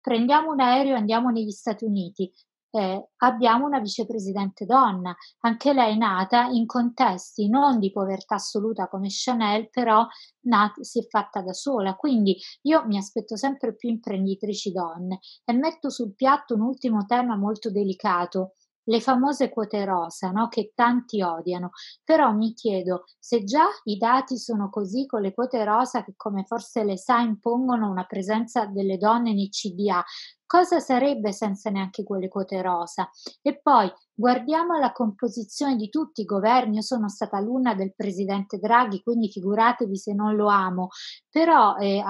[0.00, 2.32] Prendiamo un aereo e andiamo negli Stati Uniti
[2.76, 9.08] eh, abbiamo una vicepresidente donna, anche lei nata in contesti non di povertà assoluta come
[9.10, 10.06] Chanel, però
[10.42, 11.94] nat- si è fatta da sola.
[11.94, 17.36] Quindi io mi aspetto sempre più imprenditrici donne e metto sul piatto un ultimo tema
[17.36, 18.52] molto delicato
[18.88, 20.48] le famose quote rosa, no?
[20.48, 21.70] che tanti odiano,
[22.04, 26.44] però mi chiedo se già i dati sono così con le quote rosa che come
[26.44, 30.04] forse le sa impongono una presenza delle donne nei CDA,
[30.46, 33.10] cosa sarebbe senza neanche quelle quote rosa?
[33.42, 36.76] E poi guardiamo la composizione di tutti i governi.
[36.76, 40.88] Io sono stata alunna del presidente Draghi, quindi figuratevi se non lo amo,
[41.28, 42.02] però eh,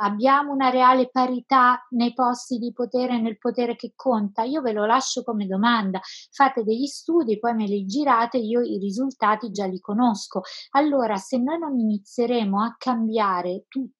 [0.00, 4.42] abbiamo una reale parità nei posti di potere, nel potere che conta.
[4.42, 6.00] Io ve lo lascio come domanda.
[6.32, 10.40] Fate degli studi, poi me li girate, io i risultati già li conosco.
[10.70, 13.92] Allora, se noi non inizieremo a cambiare tutto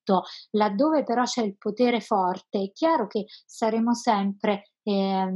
[0.53, 5.29] laddove però c'è il potere forte, è chiaro che saremo saremo sempre, eh,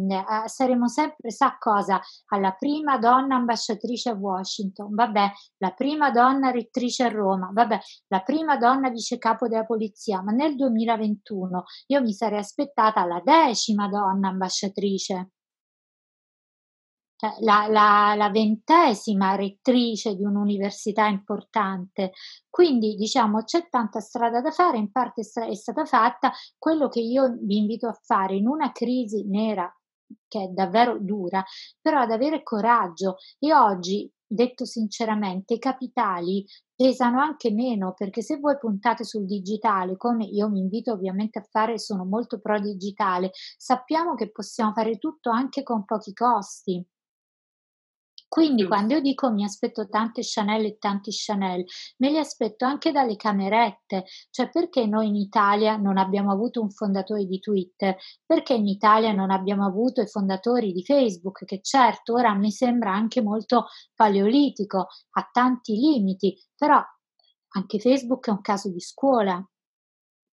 [0.46, 2.00] saremo sempre, sa cosa?
[2.28, 8.20] Alla prima donna ambasciatrice a Washington, vabbè, la prima donna rettrice a Roma, vabbè, la
[8.20, 13.88] prima donna vice capo della polizia, ma nel 2021 io mi sarei aspettata la decima
[13.88, 15.30] donna ambasciatrice.
[17.20, 22.12] Cioè, la, la, la, ventesima rettrice di un'università importante.
[22.48, 26.32] Quindi diciamo c'è tanta strada da fare, in parte è stata fatta.
[26.56, 29.68] Quello che io vi invito a fare in una crisi nera
[30.28, 31.44] che è davvero dura,
[31.80, 38.38] però ad avere coraggio e oggi detto sinceramente, i capitali pesano anche meno perché se
[38.38, 43.32] voi puntate sul digitale, come io mi invito ovviamente a fare, sono molto pro digitale,
[43.56, 46.86] sappiamo che possiamo fare tutto anche con pochi costi.
[48.28, 48.74] Quindi Giusto.
[48.74, 51.64] quando io dico mi aspetto tante Chanel e tanti Chanel,
[51.96, 56.70] me li aspetto anche dalle camerette, cioè perché noi in Italia non abbiamo avuto un
[56.70, 62.12] fondatore di Twitter, perché in Italia non abbiamo avuto i fondatori di Facebook, che certo
[62.14, 66.82] ora mi sembra anche molto paleolitico, ha tanti limiti, però
[67.54, 69.42] anche Facebook è un caso di scuola,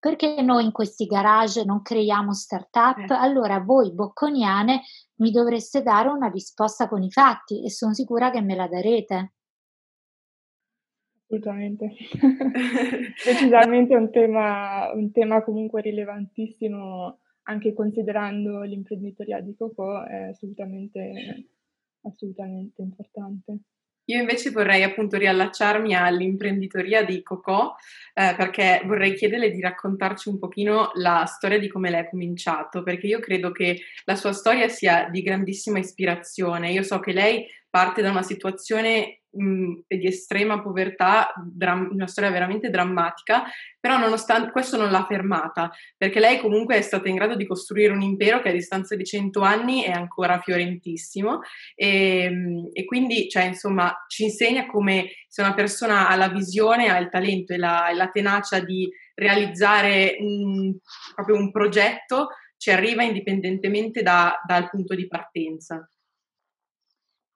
[0.06, 3.10] perché noi in questi garage non creiamo start-up?
[3.10, 3.14] Eh.
[3.16, 4.82] Allora voi bocconiane
[5.16, 9.34] mi dovreste dare una risposta con i fatti e sono sicura che me la darete.
[11.24, 11.96] Assolutamente.
[13.26, 21.48] Decisamente un tema, un tema comunque rilevantissimo, anche considerando l'imprenditoria di Coco, è assolutamente,
[22.02, 23.58] assolutamente importante.
[24.06, 27.76] Io invece vorrei appunto riallacciarmi all'imprenditoria di Cocò
[28.14, 32.84] eh, perché vorrei chiederle di raccontarci un pochino la storia di come lei ha cominciato,
[32.84, 36.72] perché io credo che la sua storia sia di grandissima ispirazione.
[36.72, 42.32] Io so che lei parte da una situazione mh, di estrema povertà, dram- una storia
[42.32, 43.44] veramente drammatica,
[43.80, 47.94] però nonostante questo non l'ha fermata, perché lei comunque è stata in grado di costruire
[47.94, 51.42] un impero che a distanza di 100 anni è ancora fiorentissimo
[51.76, 52.32] e,
[52.72, 57.10] e quindi, cioè, insomma, ci insegna come se una persona ha la visione, ha il
[57.10, 60.76] talento e la, la tenacia di realizzare un,
[61.14, 65.88] proprio un progetto, ci arriva indipendentemente da, dal punto di partenza.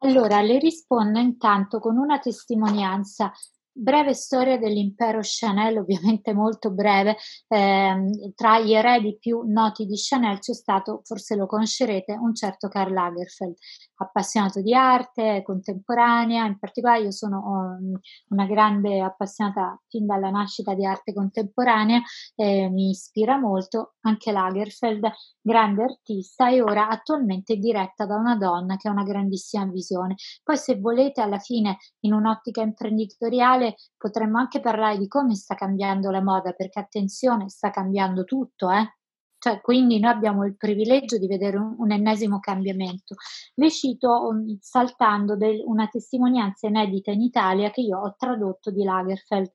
[0.02, 3.32] Allora le rispondo intanto con una testimonianza
[3.72, 10.40] breve storia dell'impero Chanel, ovviamente molto breve, eh, tra gli eredi più noti di Chanel
[10.40, 13.56] c'è stato, forse lo conoscerete, un certo Karl Lagerfeld,
[13.96, 20.74] appassionato di arte contemporanea, in particolare io sono um, una grande appassionata fin dalla nascita
[20.74, 22.02] di arte contemporanea,
[22.36, 25.10] eh, mi ispira molto, anche Lagerfeld,
[25.42, 30.16] grande artista e ora attualmente diretta da una donna che ha una grandissima visione.
[30.44, 33.59] Poi se volete alla fine in un'ottica imprenditoriale
[33.98, 38.95] potremmo anche parlare di come sta cambiando la moda, perché attenzione, sta cambiando tutto, eh?
[39.39, 43.15] Cioè, quindi noi abbiamo il privilegio di vedere un, un ennesimo cambiamento.
[43.56, 48.84] Le cito um, saltando del, una testimonianza inedita in Italia che io ho tradotto di
[48.84, 49.52] Lagerfeld,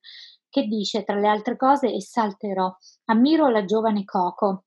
[0.49, 2.75] che dice, tra le altre cose, e salterò,
[3.07, 4.65] ammiro la giovane Coco,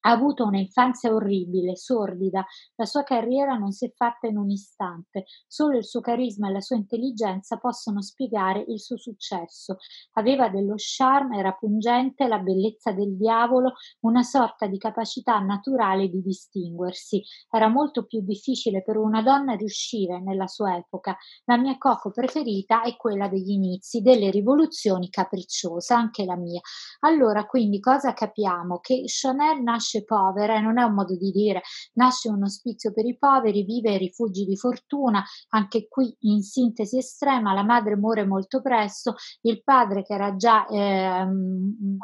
[0.00, 2.44] ha avuto un'infanzia orribile, sordida,
[2.76, 6.52] la sua carriera non si è fatta in un istante, solo il suo carisma e
[6.52, 9.78] la sua intelligenza possono spiegare il suo successo.
[10.12, 16.22] Aveva dello charme, era pungente, la bellezza del diavolo, una sorta di capacità naturale di
[16.22, 17.22] distinguersi.
[17.50, 21.16] Era molto più difficile per una donna riuscire nella sua epoca.
[21.44, 26.60] La mia Coco preferita è quella degli inizi, delle rivoluzioni capricciosa, anche la mia.
[27.00, 28.78] Allora, quindi cosa capiamo?
[28.78, 31.62] Che Chanel nasce nasce povera e non è un modo di dire,
[31.94, 37.52] nasce un ospizio per i poveri, vive rifugi di fortuna, anche qui in sintesi estrema,
[37.52, 41.26] la madre muore molto presto, il padre che era già eh,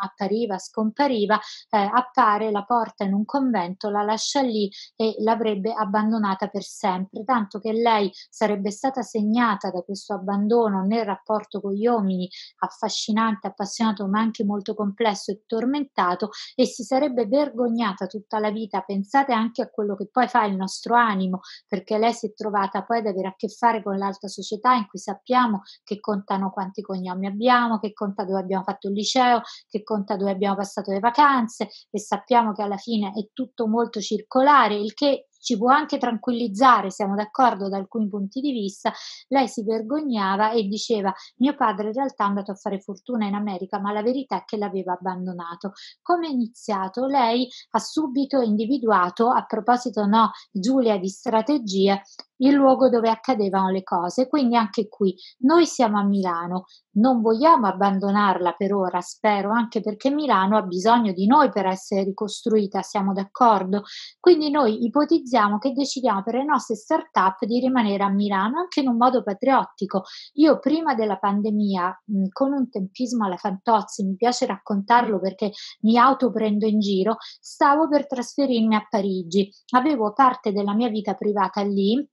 [0.03, 1.39] appariva, scompariva,
[1.71, 7.25] eh, appare, la porta in un convento, la lascia lì e l'avrebbe abbandonata per sempre,
[7.25, 13.47] tanto che lei sarebbe stata segnata da questo abbandono nel rapporto con gli uomini, affascinante,
[13.47, 18.81] appassionato, ma anche molto complesso e tormentato, e si sarebbe vergognata impegnata tutta la vita,
[18.81, 22.83] pensate anche a quello che poi fa il nostro animo, perché lei si è trovata
[22.83, 26.81] poi ad avere a che fare con l'alta società in cui sappiamo che contano quanti
[26.81, 31.01] cognomi abbiamo, che conta dove abbiamo fatto il liceo, che conta dove abbiamo passato le
[31.01, 35.97] vacanze e sappiamo che alla fine è tutto molto circolare, il che ci può anche
[35.97, 38.93] tranquillizzare, siamo d'accordo da alcuni punti di vista,
[39.29, 43.35] lei si vergognava e diceva mio padre in realtà è andato a fare fortuna in
[43.35, 45.75] America, ma la verità è che l'aveva abbandonato.
[46.03, 47.07] Come è iniziato?
[47.07, 52.03] Lei ha subito individuato, a proposito no, Giulia di strategie,
[52.39, 54.27] il luogo dove accadevano le cose.
[54.27, 56.65] Quindi anche qui noi siamo a Milano,
[56.97, 62.05] non vogliamo abbandonarla per ora, spero, anche perché Milano ha bisogno di noi per essere
[62.05, 63.83] ricostruita, siamo d'accordo.
[64.21, 68.89] Quindi noi ipotizziamo che decidiamo per le nostre start-up di rimanere a Milano anche in
[68.89, 70.05] un modo patriottico.
[70.35, 76.67] Io prima della pandemia, con un tempismo alla Fantozzi, mi piace raccontarlo perché mi autoprendo
[76.67, 79.51] in giro, stavo per trasferirmi a Parigi.
[79.75, 82.07] Avevo parte della mia vita privata lì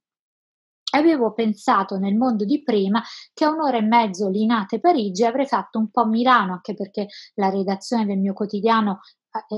[0.94, 5.78] Avevo pensato nel mondo di prima che a un'ora e mezzo Linate Parigi avrei fatto
[5.78, 9.00] un po' Milano, anche perché la redazione del mio quotidiano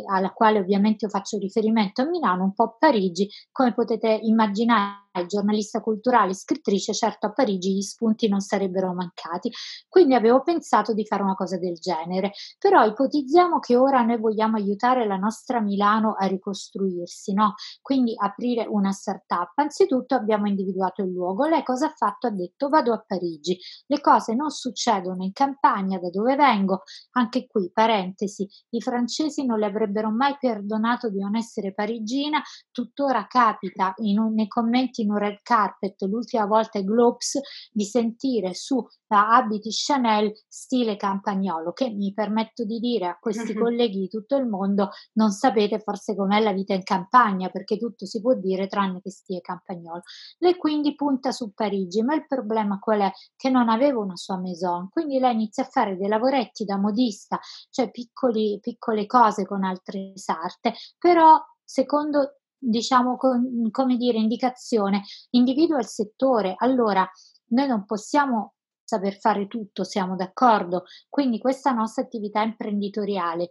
[0.09, 5.81] alla quale ovviamente io faccio riferimento a Milano, un po' Parigi, come potete immaginare giornalista
[5.81, 9.51] culturale, scrittrice, certo a Parigi gli spunti non sarebbero mancati,
[9.89, 14.57] quindi avevo pensato di fare una cosa del genere, però ipotizziamo che ora noi vogliamo
[14.57, 17.55] aiutare la nostra Milano a ricostruirsi, no?
[17.81, 19.53] Quindi aprire una startup.
[19.55, 22.27] Anzitutto abbiamo individuato il luogo, lei cosa ha fatto?
[22.27, 27.47] Ha detto vado a Parigi, le cose non succedono in campagna da dove vengo, anche
[27.47, 33.95] qui parentesi, i francesi non le avrebbero mai perdonato di non essere parigina, tuttora capita
[33.97, 37.41] un, nei commenti in un red carpet, l'ultima volta ai Globes,
[37.71, 43.63] di sentire su abiti Chanel stile campagnolo, che mi permetto di dire a questi uh-huh.
[43.63, 48.05] colleghi di tutto il mondo, non sapete forse com'è la vita in campagna, perché tutto
[48.05, 50.03] si può dire tranne che stile campagnolo.
[50.39, 53.11] Lei quindi punta su Parigi, ma il problema qual è?
[53.37, 57.39] Che non aveva una sua maison, quindi lei inizia a fare dei lavoretti da modista,
[57.71, 65.79] cioè piccoli, piccole cose con altre sarte, però secondo diciamo, con, come dire, indicazione, individua
[65.79, 66.55] il settore.
[66.57, 67.09] Allora,
[67.49, 70.85] noi non possiamo saper fare tutto, siamo d'accordo.
[71.09, 73.51] Quindi questa nostra attività imprenditoriale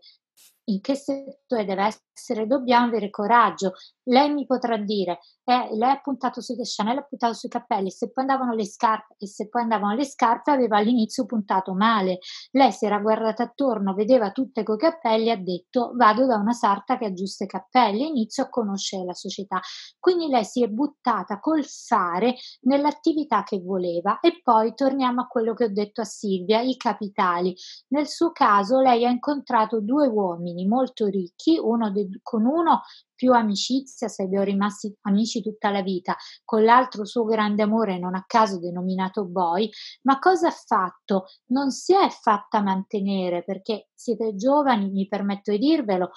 [0.66, 3.74] in che settore deve essere, dobbiamo avere coraggio.
[4.04, 8.12] Lei mi potrà dire, eh, lei ha puntato sui Chanel, ha puntato sui cappelli, se
[8.12, 12.20] poi andavano le scarpe e se poi andavano le scarpe aveva all'inizio puntato male.
[12.52, 16.98] Lei si era guardata attorno, vedeva tutte coi cappelli ha detto vado da una sarta
[16.98, 19.60] che aggiusta i cappelli, inizio a conoscere la società.
[20.00, 25.54] Quindi lei si è buttata col fare nell'attività che voleva e poi torniamo a quello
[25.54, 27.56] che ho detto a Silvia, i capitali.
[27.90, 32.84] Nel suo caso lei ha incontrato due uomini uomini molto ricchi, uno de- con uno
[33.14, 38.24] più amicizia, sarebbero rimasti amici tutta la vita, con l'altro suo grande amore, non a
[38.26, 39.70] caso denominato Boy,
[40.04, 41.26] ma cosa ha fatto?
[41.48, 46.12] Non si è fatta mantenere perché siete giovani, mi permetto di dirvelo,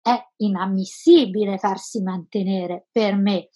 [0.00, 3.48] è inammissibile farsi mantenere per me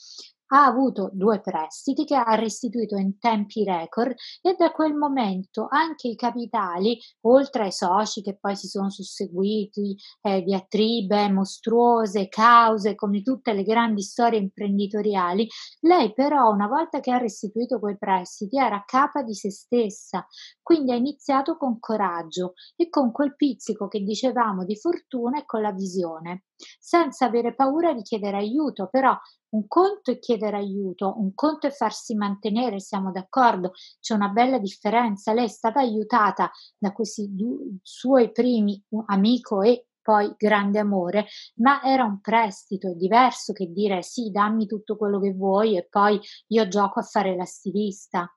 [0.48, 6.08] ha avuto due prestiti che ha restituito in tempi record e da quel momento anche
[6.08, 13.22] i capitali, oltre ai soci che poi si sono susseguiti, eh, diatribe mostruose, cause, come
[13.22, 15.46] tutte le grandi storie imprenditoriali,
[15.80, 20.26] lei però una volta che ha restituito quei prestiti era capa di se stessa,
[20.62, 25.60] quindi ha iniziato con coraggio e con quel pizzico che dicevamo di fortuna e con
[25.62, 26.44] la visione
[26.78, 29.16] senza avere paura di chiedere aiuto, però
[29.50, 34.58] un conto è chiedere aiuto, un conto è farsi mantenere, siamo d'accordo, c'è una bella
[34.58, 35.32] differenza.
[35.32, 41.82] Lei è stata aiutata da questi due, suoi primi amico e poi grande amore, ma
[41.82, 46.18] era un prestito, è diverso che dire sì, dammi tutto quello che vuoi e poi
[46.48, 48.30] io gioco a fare la stilista.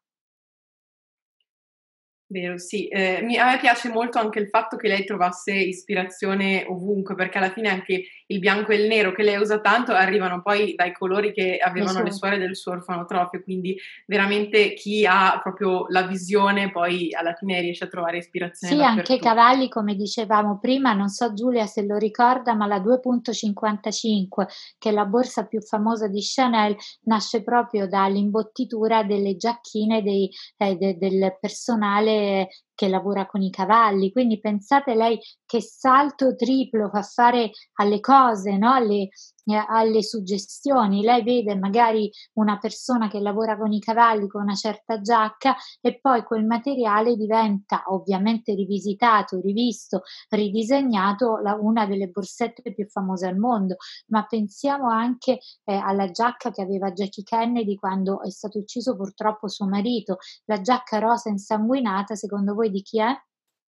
[2.32, 2.88] Vero, sì.
[2.88, 7.40] Eh, mi, a me piace molto anche il fatto che lei trovasse ispirazione ovunque, perché
[7.40, 10.94] alla fine anche il bianco e il nero che lei usa tanto arrivano poi dai
[10.94, 16.04] colori che avevano le, le suore del suo orfanotrofio, quindi veramente chi ha proprio la
[16.04, 18.76] visione poi alla fine riesce a trovare ispirazione.
[18.76, 22.80] Sì, anche i cavalli, come dicevamo prima, non so Giulia se lo ricorda, ma la
[22.80, 30.30] 2.55, che è la borsa più famosa di Chanel, nasce proprio dall'imbottitura delle giacchine dei,
[30.56, 32.48] eh, de, del personale äh,
[32.82, 38.58] che lavora con i cavalli, quindi pensate lei che salto triplo fa fare alle cose,
[38.58, 38.74] no?
[38.74, 39.10] alle,
[39.46, 41.04] eh, alle suggestioni.
[41.04, 46.00] Lei vede magari una persona che lavora con i cavalli con una certa giacca e
[46.00, 53.38] poi quel materiale diventa ovviamente rivisitato, rivisto, ridisegnato la, una delle borsette più famose al
[53.38, 53.76] mondo.
[54.08, 59.48] Ma pensiamo anche eh, alla giacca che aveva Jackie Kennedy quando è stato ucciso purtroppo
[59.48, 63.14] suo marito, la giacca rosa insanguinata, secondo voi di chi è?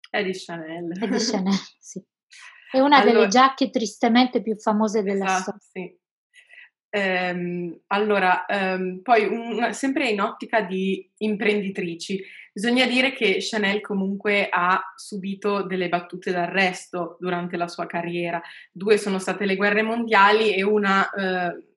[0.10, 0.98] È di Chanel.
[0.98, 2.04] È di Chanel, sì.
[2.72, 5.90] È una allora, delle giacche tristemente più famose della esatto, storia.
[5.90, 6.02] Sì.
[6.96, 12.24] Ehm, allora, ehm, poi un, sempre in ottica di imprenditrici,
[12.54, 18.40] bisogna dire che Chanel comunque ha subito delle battute d'arresto durante la sua carriera.
[18.72, 21.73] Due sono state le guerre mondiali e una, eh,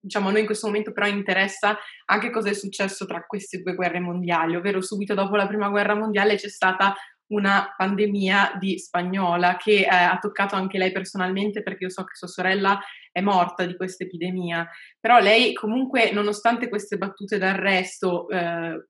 [0.00, 1.76] diciamo, a noi in questo momento però interessa
[2.06, 5.94] anche cosa è successo tra queste due guerre mondiali, ovvero subito dopo la prima guerra
[5.94, 6.94] mondiale c'è stata
[7.30, 12.14] una pandemia di spagnola che eh, ha toccato anche lei personalmente perché io so che
[12.14, 12.80] sua sorella
[13.12, 18.86] è morta di questa epidemia, però lei comunque nonostante queste battute d'arresto eh,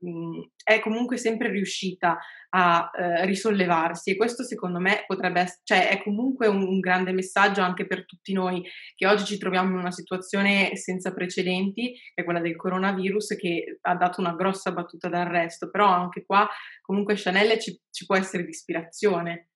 [0.63, 2.19] è comunque sempre riuscita
[2.51, 4.11] a eh, risollevarsi.
[4.11, 8.05] E questo secondo me potrebbe essere, cioè è comunque un, un, grande messaggio anche per
[8.05, 8.63] tutti noi
[8.95, 13.79] che oggi ci troviamo in una situazione senza precedenti, che è quella del coronavirus che
[13.81, 16.49] ha dato una grossa battuta d'arresto, però anche qua
[16.83, 19.50] comunque Chanel ci, ci può essere di ispirazione.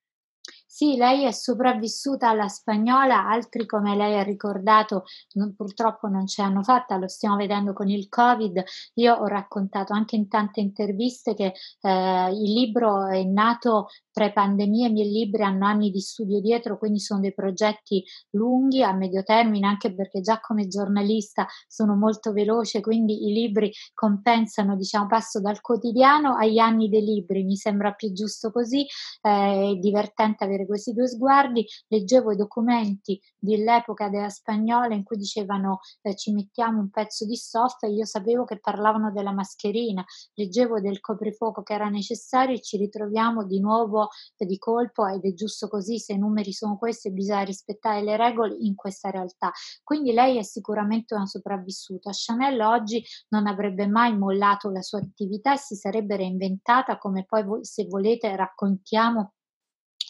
[0.77, 5.05] Sì, lei è sopravvissuta alla spagnola, altri come lei ha ricordato
[5.35, 8.61] non, purtroppo non ce l'hanno fatta, lo stiamo vedendo con il Covid.
[8.95, 14.93] Io ho raccontato anche in tante interviste che eh, il libro è nato pre-pandemia, i
[14.93, 19.69] miei libri hanno anni di studio dietro, quindi sono dei progetti lunghi a medio termine,
[19.69, 25.61] anche perché già come giornalista sono molto veloce, quindi i libri compensano, diciamo, passo dal
[25.61, 28.85] quotidiano agli anni dei libri, mi sembra più giusto così,
[29.23, 31.67] eh, è divertente avere questi due sguardi.
[31.89, 37.37] Leggevo i documenti dell'epoca della spagnola in cui dicevano eh, ci mettiamo un pezzo di
[37.37, 40.05] stoffa e io sapevo che parlavano della mascherina,
[40.35, 45.33] leggevo del coprifuoco che era necessario e ci ritroviamo di nuovo di colpo ed è
[45.33, 49.53] giusto così, se i numeri sono questi bisogna rispettare le regole in questa realtà.
[49.83, 52.11] Quindi lei è sicuramente una sopravvissuta.
[52.13, 57.65] Chanel oggi non avrebbe mai mollato la sua attività e si sarebbe reinventata come poi
[57.65, 59.33] se volete raccontiamo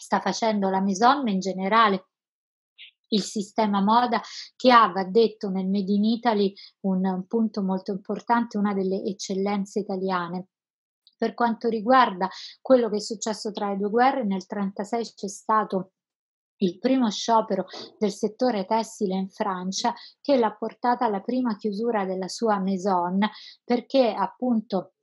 [0.05, 2.09] sta facendo la Maison, ma in generale
[3.09, 4.21] il sistema moda
[4.55, 9.01] che ha, va detto, nel Made in Italy un, un punto molto importante, una delle
[9.03, 10.49] eccellenze italiane.
[11.17, 12.29] Per quanto riguarda
[12.61, 15.91] quello che è successo tra le due guerre, nel 1936 c'è stato
[16.57, 17.65] il primo sciopero
[17.97, 23.19] del settore tessile in Francia che l'ha portata alla prima chiusura della sua maison
[23.63, 24.94] perché appunto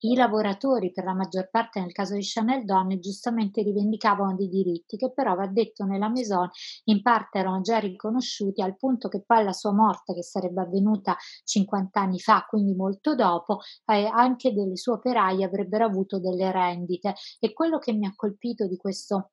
[0.00, 4.96] i lavoratori, per la maggior parte nel caso di Chanel donne, giustamente rivendicavano dei diritti
[4.96, 6.48] che però, va detto nella Maison,
[6.84, 11.16] in parte erano già riconosciuti al punto che poi alla sua morte, che sarebbe avvenuta
[11.44, 17.14] 50 anni fa, quindi molto dopo, eh, anche delle sue operaie avrebbero avuto delle rendite.
[17.38, 19.32] E quello che mi ha colpito di questo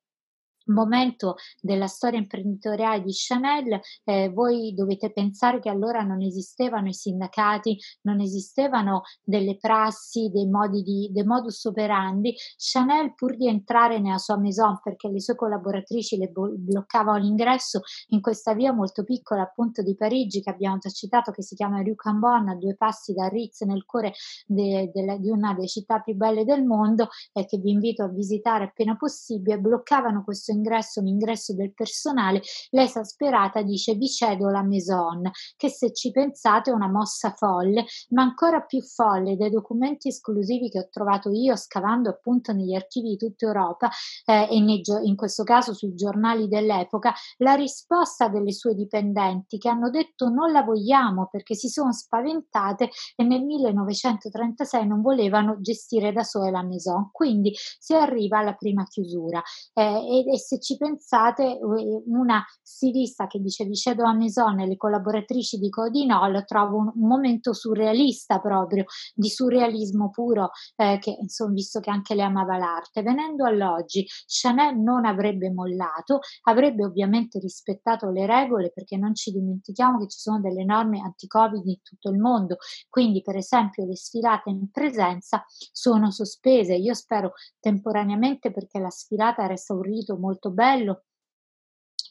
[0.68, 6.94] momento della storia imprenditoriale di Chanel, eh, voi dovete pensare che allora non esistevano i
[6.94, 12.34] sindacati, non esistevano delle prassi, dei modi di, dei modus operandi.
[12.56, 17.80] Chanel, pur di entrare nella sua maison, perché le sue collaboratrici le bo- bloccavano l'ingresso
[18.08, 21.82] in questa via molto piccola, appunto di Parigi, che abbiamo già citato, che si chiama
[21.82, 24.12] Rue Cambon, a due passi da Ritz, nel cuore
[24.46, 28.08] de- de- di una delle città più belle del mondo, e che vi invito a
[28.08, 34.62] visitare appena possibile, bloccavano questo ingresso ingresso, l'ingresso del personale, l'esasperata dice vi cedo la
[34.62, 40.08] maison, che se ci pensate è una mossa folle, ma ancora più folle dai documenti
[40.08, 43.88] esclusivi che ho trovato io scavando appunto negli archivi di tutta Europa
[44.24, 49.68] eh, e nei, in questo caso sui giornali dell'epoca, la risposta delle sue dipendenti che
[49.68, 56.12] hanno detto non la vogliamo perché si sono spaventate e nel 1936 non volevano gestire
[56.12, 57.10] da sole la maison.
[57.12, 59.42] Quindi si arriva alla prima chiusura
[59.74, 61.58] eh, e, e se ci pensate,
[62.06, 67.06] una stilista che dice Vicedo a Maison e le collaboratrici di Codinol trovo un, un,
[67.06, 68.84] momento surrealista proprio,
[69.14, 73.02] di surrealismo puro, eh, che insomma, visto che anche lei amava l'arte.
[73.02, 79.98] Venendo all'oggi, Chanel non avrebbe mollato, avrebbe ovviamente rispettato le regole perché non ci dimentichiamo
[79.98, 82.56] che ci sono delle norme anti-Covid in tutto il mondo,
[82.88, 86.74] quindi per esempio le sfilate in presenza sono sospese.
[86.74, 91.02] Io spero temporaneamente perché la sfilata resta un rito molto bello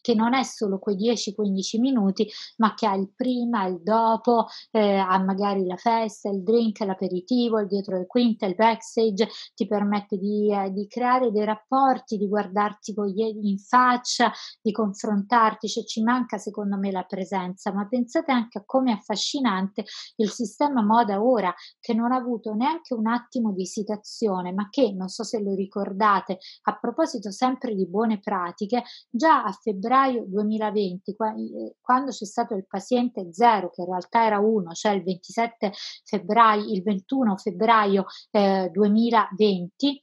[0.07, 4.95] che non è solo quei 10-15 minuti, ma che ha il prima, il dopo, eh,
[4.95, 10.17] ha magari la festa, il drink, l'aperitivo, il dietro le quinte, il backstage, ti permette
[10.17, 12.95] di, eh, di creare dei rapporti, di guardarti
[13.41, 14.31] in faccia,
[14.61, 18.95] di confrontarti, cioè ci manca secondo me la presenza, ma pensate anche a come è
[18.95, 19.83] affascinante
[20.15, 24.93] il sistema moda ora, che non ha avuto neanche un attimo di esitazione, ma che,
[24.93, 30.25] non so se lo ricordate, a proposito sempre di buone pratiche, già a febbraio febbraio
[30.27, 35.03] 2020, eh, quando c'è stato il paziente zero, che in realtà era uno, cioè il
[35.03, 35.71] 27
[36.03, 39.99] febbraio, il 21 febbraio eh, 2020,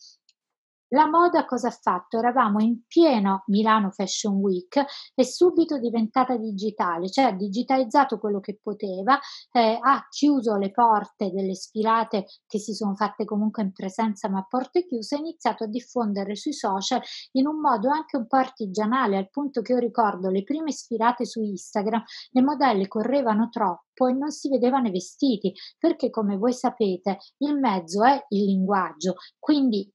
[0.94, 2.18] la moda cosa ha fatto?
[2.18, 4.82] Eravamo in pieno Milano Fashion Week
[5.12, 9.18] e subito diventata digitale, cioè ha digitalizzato quello che poteva,
[9.50, 14.38] eh, ha chiuso le porte delle sfilate che si sono fatte comunque in presenza ma
[14.38, 18.36] a porte chiuse, ha iniziato a diffondere sui social in un modo anche un po'
[18.36, 23.84] artigianale, al punto che io ricordo le prime sfilate su Instagram, le modelle correvano troppo
[24.08, 29.14] e non si vedevano i vestiti, perché come voi sapete il mezzo è il linguaggio,
[29.38, 29.90] quindi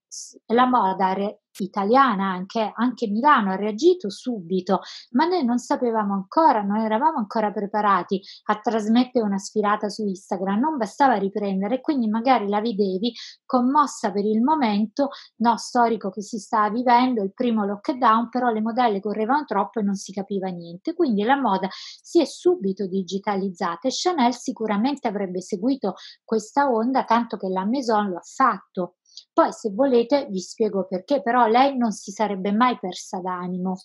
[0.48, 1.14] la moda
[1.64, 4.82] italiana, anche, anche Milano ha reagito subito,
[5.12, 10.60] ma noi non sapevamo ancora, non eravamo ancora preparati a trasmettere una sfilata su Instagram,
[10.60, 13.14] non bastava riprendere, quindi magari la vedevi
[13.46, 18.62] commossa per il momento no, storico che si stava vivendo, il primo lockdown, però le
[18.62, 23.88] modelle correvano troppo e non si capiva niente, quindi la moda si è subito digitalizzata
[23.88, 28.96] e Chanel sicuramente avrebbe seguito questa onda, tanto che la Maison lo ha fatto
[29.34, 33.78] poi se volete vi spiego perché, però lei non si sarebbe mai persa d'animo.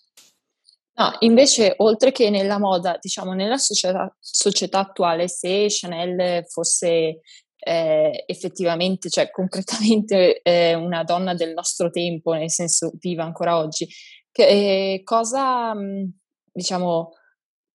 [0.96, 7.20] No, invece, oltre che nella moda, diciamo, nella società, società attuale, se Chanel fosse
[7.64, 13.88] eh, effettivamente, cioè concretamente eh, una donna del nostro tempo, nel senso viva ancora oggi,
[14.30, 16.04] che, eh, cosa, mm,
[16.52, 17.10] diciamo,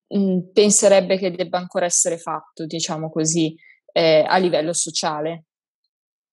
[0.07, 3.55] mh, mm, penserebbe che debba ancora essere fatto, diciamo così,
[3.91, 5.45] eh, a livello sociale?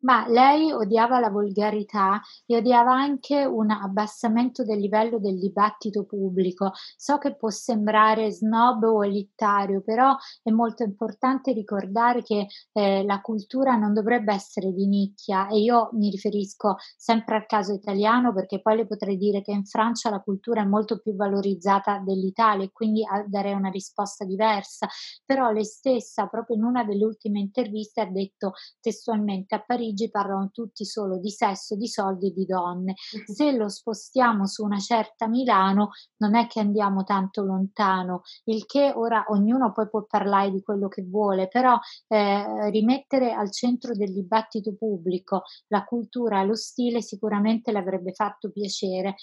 [0.06, 6.70] Ma lei odiava la volgarità e odiava anche un abbassamento del livello del dibattito pubblico.
[6.96, 13.20] So che può sembrare snob o elitario, però è molto importante ricordare che eh, la
[13.20, 18.60] cultura non dovrebbe essere di nicchia e io mi riferisco sempre al caso italiano perché
[18.60, 22.70] poi le potrei dire che in Francia la cultura è molto più valorizzata dell'Italia e
[22.70, 24.86] quindi darei una risposta diversa.
[25.24, 30.10] Però lei stessa, proprio in una delle ultime interviste, ha detto testualmente a Parigi Parigi
[30.10, 32.94] parlano tutti solo di sesso, di soldi e di donne.
[33.24, 38.92] Se lo spostiamo su una certa Milano, non è che andiamo tanto lontano, il che
[38.94, 41.78] ora ognuno poi può parlare di quello che vuole, però
[42.08, 48.50] eh, rimettere al centro del dibattito pubblico la cultura, lo stile sicuramente le avrebbe fatto
[48.50, 49.14] piacere.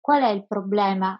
[0.00, 1.18] Qual è il problema?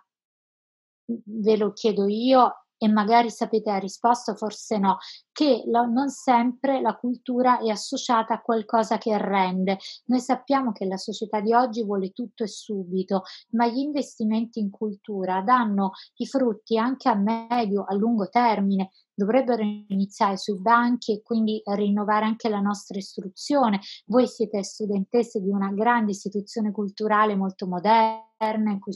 [1.09, 4.99] Ve lo chiedo io e magari sapete la risposta, forse no,
[5.33, 9.79] che lo, non sempre la cultura è associata a qualcosa che rende.
[10.07, 14.71] Noi sappiamo che la società di oggi vuole tutto e subito, ma gli investimenti in
[14.71, 18.91] cultura danno i frutti anche a medio, a lungo termine.
[19.15, 23.81] Dovrebbero iniziare sui banchi e quindi rinnovare anche la nostra istruzione.
[24.07, 28.93] Voi siete studentesse di una grande istituzione culturale molto moderna in cui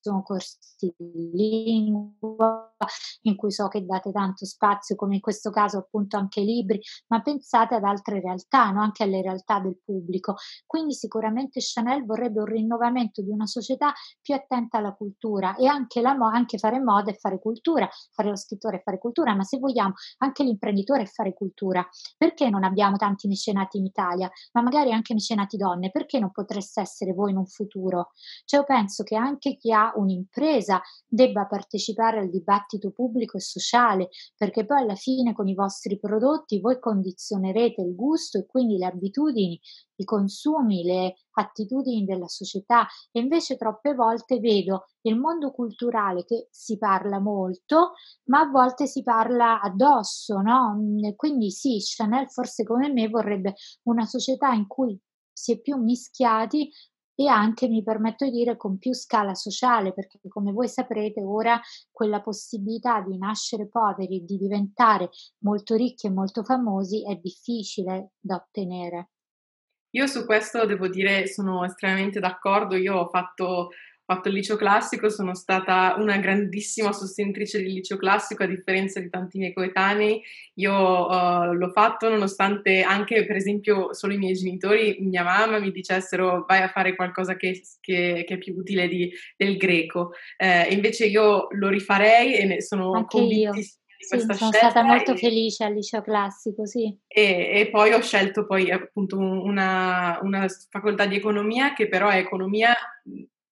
[0.00, 2.74] sono corsi di lingua
[3.22, 7.20] in cui so che date tanto spazio, come in questo caso appunto anche libri, ma
[7.20, 8.80] pensate ad altre realtà, no?
[8.80, 10.36] anche alle realtà del pubblico.
[10.66, 16.00] Quindi sicuramente Chanel vorrebbe un rinnovamento di una società più attenta alla cultura e anche,
[16.00, 19.58] la, anche fare moda e fare cultura, fare lo scrittore e fare cultura, ma se
[19.58, 21.86] vogliamo anche l'imprenditore e fare cultura.
[22.16, 25.90] Perché non abbiamo tanti mecenati in Italia, ma magari anche mecenati donne?
[25.90, 28.12] Perché non potreste essere voi in un futuro?
[28.44, 34.08] Cioè io penso che anche chi ha un'impresa debba partecipare al dibattito pubblico e sociale,
[34.36, 38.86] perché poi alla fine con i vostri prodotti voi condizionerete il gusto e quindi le
[38.86, 39.60] abitudini,
[39.96, 46.48] i consumi, le attitudini della società e invece troppe volte vedo il mondo culturale che
[46.50, 47.92] si parla molto,
[48.24, 50.78] ma a volte si parla addosso, no?
[51.16, 54.98] Quindi sì, Chanel forse come me vorrebbe una società in cui
[55.32, 56.70] si è più mischiati
[57.20, 61.60] e anche, mi permetto di dire, con più scala sociale, perché come voi saprete ora
[61.90, 65.10] quella possibilità di nascere poveri, di diventare
[65.40, 69.10] molto ricchi e molto famosi è difficile da ottenere.
[69.90, 73.68] Io su questo devo dire sono estremamente d'accordo, io ho fatto
[74.10, 79.08] fatto il liceo classico, sono stata una grandissima sostenitrice del liceo classico, a differenza di
[79.08, 80.20] tanti miei coetanei.
[80.54, 85.70] Io uh, l'ho fatto nonostante anche, per esempio, solo i miei genitori, mia mamma mi
[85.70, 90.10] dicessero vai a fare qualcosa che, che, che è più utile di, del greco.
[90.36, 93.78] Eh, invece io lo rifarei e ne sono anche convintissima.
[94.02, 96.84] Sì, sono stata molto e, felice al liceo classico, sì.
[97.06, 102.16] E, e, poi ho scelto poi appunto una, una facoltà di economia che però è
[102.16, 102.74] economia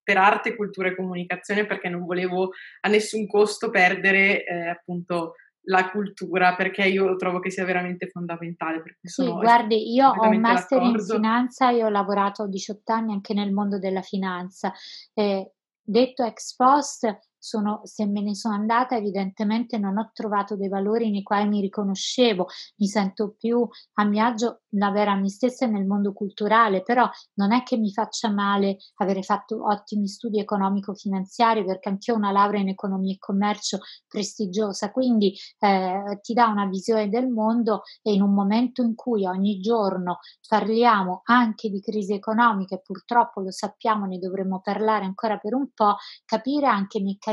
[0.09, 5.34] per arte, cultura e comunicazione perché non volevo a nessun costo perdere eh, appunto
[5.64, 8.82] la cultura perché io trovo che sia veramente fondamentale.
[9.02, 10.98] sì, guardi, io ho un master d'accordo.
[10.98, 14.72] in finanza e ho lavorato 18 anni anche nel mondo della finanza.
[15.12, 15.52] Eh,
[15.82, 21.11] detto ex post, sono, se me ne sono andata evidentemente non ho trovato dei valori
[21.11, 25.86] nei quali mi riconoscevo, mi sento più a mio agio avere a me stessa nel
[25.86, 31.89] mondo culturale, però non è che mi faccia male avere fatto ottimi studi economico-finanziari perché
[31.89, 37.09] anch'io ho una laurea in economia e commercio prestigiosa, quindi eh, ti dà una visione
[37.09, 42.74] del mondo e in un momento in cui ogni giorno parliamo anche di crisi economica
[42.74, 47.28] e purtroppo lo sappiamo, ne dovremmo parlare ancora per un po', capire anche i meccanismi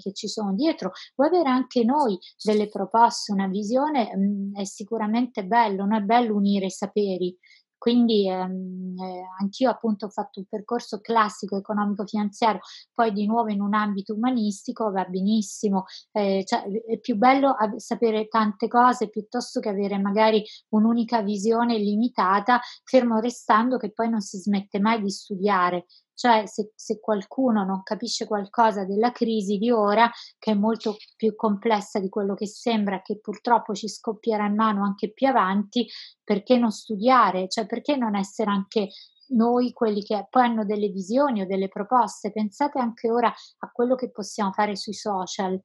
[0.00, 4.64] che ci sono dietro, vuoi avere anche noi delle proposte, una visione, mh, mm, è
[4.64, 7.36] sicuramente bello, non è bello unire i saperi.
[7.80, 12.60] Quindi ehm, eh, anch'io appunto ho fatto un percorso classico economico-finanziario,
[12.92, 18.28] poi di nuovo in un ambito umanistico va benissimo, eh, cioè, è più bello sapere
[18.28, 20.44] tante cose piuttosto che avere magari
[20.74, 25.86] un'unica visione limitata, fermo restando che poi non si smette mai di studiare.
[26.20, 31.34] Cioè, se, se, qualcuno non capisce qualcosa della crisi di ora, che è molto più
[31.34, 35.88] complessa di quello che sembra, che purtroppo ci scoppierà in mano anche più avanti,
[36.22, 37.48] perché non studiare?
[37.48, 38.88] Cioè, perché non essere anche
[39.28, 42.32] noi quelli che poi hanno delle visioni o delle proposte?
[42.32, 45.58] Pensate anche ora a quello che possiamo fare sui social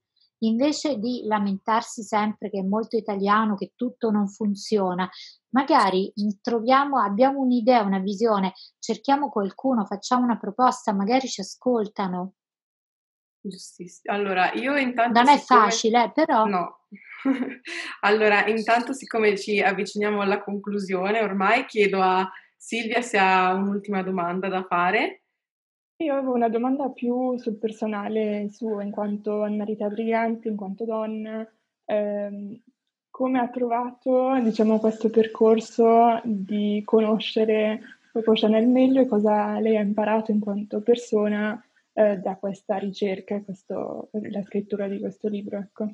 [0.47, 5.09] invece di lamentarsi sempre che è molto italiano, che tutto non funziona,
[5.49, 12.33] magari troviamo, abbiamo un'idea, una visione, cerchiamo qualcuno, facciamo una proposta, magari ci ascoltano.
[13.41, 14.13] Giustissimo.
[14.13, 15.21] Allora, io intanto...
[15.21, 16.45] Non è facile, eh, però...
[16.45, 16.79] No.
[18.01, 24.47] allora, intanto siccome ci avviciniamo alla conclusione, ormai chiedo a Silvia se ha un'ultima domanda
[24.47, 25.24] da fare.
[25.97, 31.47] Io avevo una domanda più sul personale suo, in quanto Annarita Brigante, in quanto donna,
[31.85, 32.61] ehm,
[33.09, 37.79] come ha trovato, diciamo, questo percorso di conoscere
[38.11, 41.61] Coco Chanel meglio e cosa lei ha imparato in quanto persona
[41.93, 45.93] eh, da questa ricerca, questo, la scrittura di questo libro, ecco.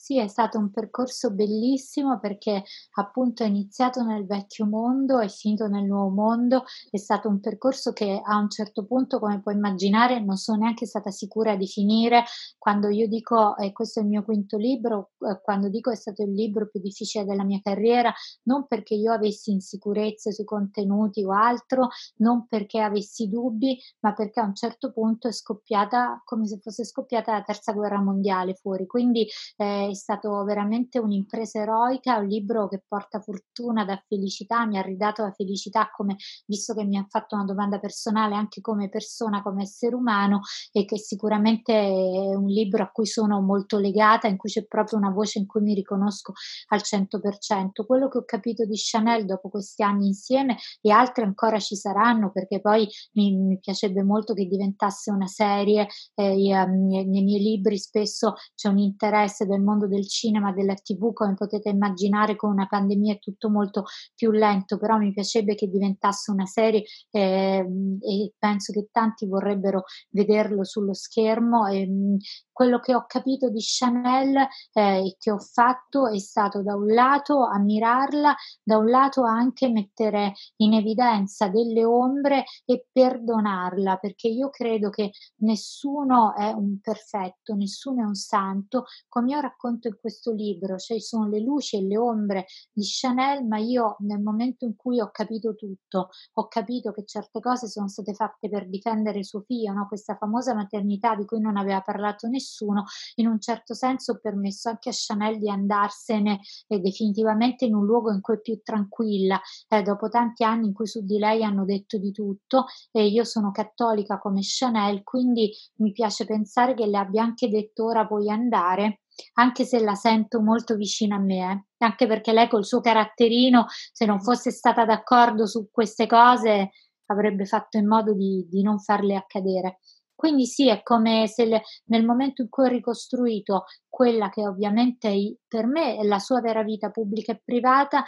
[0.00, 5.66] Sì, è stato un percorso bellissimo perché appunto è iniziato nel vecchio mondo e finito
[5.66, 6.62] nel nuovo mondo.
[6.88, 10.86] È stato un percorso che a un certo punto, come puoi immaginare, non sono neanche
[10.86, 12.22] stata sicura di finire.
[12.56, 15.96] Quando io dico, e eh, questo è il mio quinto libro, eh, quando dico è
[15.96, 21.24] stato il libro più difficile della mia carriera, non perché io avessi insicurezze sui contenuti
[21.24, 21.88] o altro,
[22.18, 26.84] non perché avessi dubbi, ma perché a un certo punto è scoppiata come se fosse
[26.84, 28.86] scoppiata la terza guerra mondiale fuori.
[28.86, 29.26] Quindi
[29.56, 34.82] eh, è stato veramente un'impresa eroica, un libro che porta fortuna da felicità, mi ha
[34.82, 36.16] ridato la felicità come,
[36.46, 40.40] visto che mi ha fatto una domanda personale anche come persona, come essere umano
[40.72, 44.98] e che sicuramente è un libro a cui sono molto legata, in cui c'è proprio
[44.98, 46.32] una voce in cui mi riconosco
[46.68, 47.84] al 100%.
[47.86, 52.30] Quello che ho capito di Chanel dopo questi anni insieme e altri ancora ci saranno
[52.30, 58.34] perché poi mi, mi piacerebbe molto che diventasse una serie, eh, nei miei libri spesso
[58.54, 62.66] c'è un interesse del mondo mondo del cinema, della tv, come potete immaginare con una
[62.66, 67.64] pandemia è tutto molto più lento, però mi piacerebbe che diventasse una serie eh,
[68.00, 71.66] e penso che tanti vorrebbero vederlo sullo schermo.
[71.66, 72.16] E, ehm,
[72.58, 74.34] quello che ho capito di Chanel
[74.72, 79.68] eh, e che ho fatto è stato da un lato ammirarla, da un lato anche
[79.68, 85.12] mettere in evidenza delle ombre e perdonarla, perché io credo che
[85.42, 88.86] nessuno è un perfetto, nessuno è un santo.
[89.08, 92.82] Come ho raccontato racconto in questo libro, cioè sono le luci e le ombre di
[92.84, 97.68] Chanel, ma io nel momento in cui ho capito tutto, ho capito che certe cose
[97.68, 99.86] sono state fatte per difendere suo figlio, no?
[99.86, 102.84] questa famosa maternità di cui non aveva parlato nessuno,
[103.16, 107.84] in un certo senso ho permesso anche a Chanel di andarsene eh, definitivamente in un
[107.84, 111.42] luogo in cui è più tranquilla, eh, dopo tanti anni in cui su di lei
[111.44, 116.86] hanno detto di tutto e io sono cattolica come Chanel, quindi mi piace pensare che
[116.86, 119.00] le abbia anche detto ora puoi andare
[119.34, 121.84] anche se la sento molto vicina a me, eh.
[121.84, 126.70] anche perché lei col suo caratterino, se non fosse stata d'accordo su queste cose,
[127.06, 129.78] avrebbe fatto in modo di, di non farle accadere.
[130.14, 135.38] Quindi sì, è come se le, nel momento in cui ho ricostruito quella che ovviamente
[135.46, 138.02] per me è la sua vera vita pubblica e privata,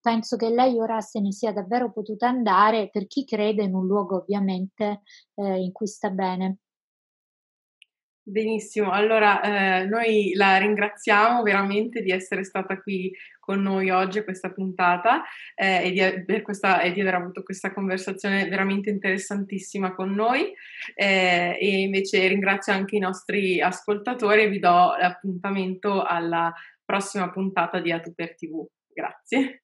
[0.00, 3.86] penso che lei ora se ne sia davvero potuta andare per chi crede in un
[3.86, 5.02] luogo ovviamente
[5.34, 6.58] eh, in cui sta bene.
[8.22, 9.40] Benissimo, allora
[9.80, 13.10] eh, noi la ringraziamo veramente di essere stata qui
[13.40, 15.22] con noi oggi a questa puntata
[15.54, 20.52] eh, e, di, questa, e, di, aver avuto questa conversazione veramente interessantissima con noi
[20.94, 26.52] eh, e invece ringrazio anche i nostri ascoltatori e vi do l'appuntamento alla
[26.84, 28.64] prossima puntata di Atu per TV.
[28.92, 29.62] Grazie.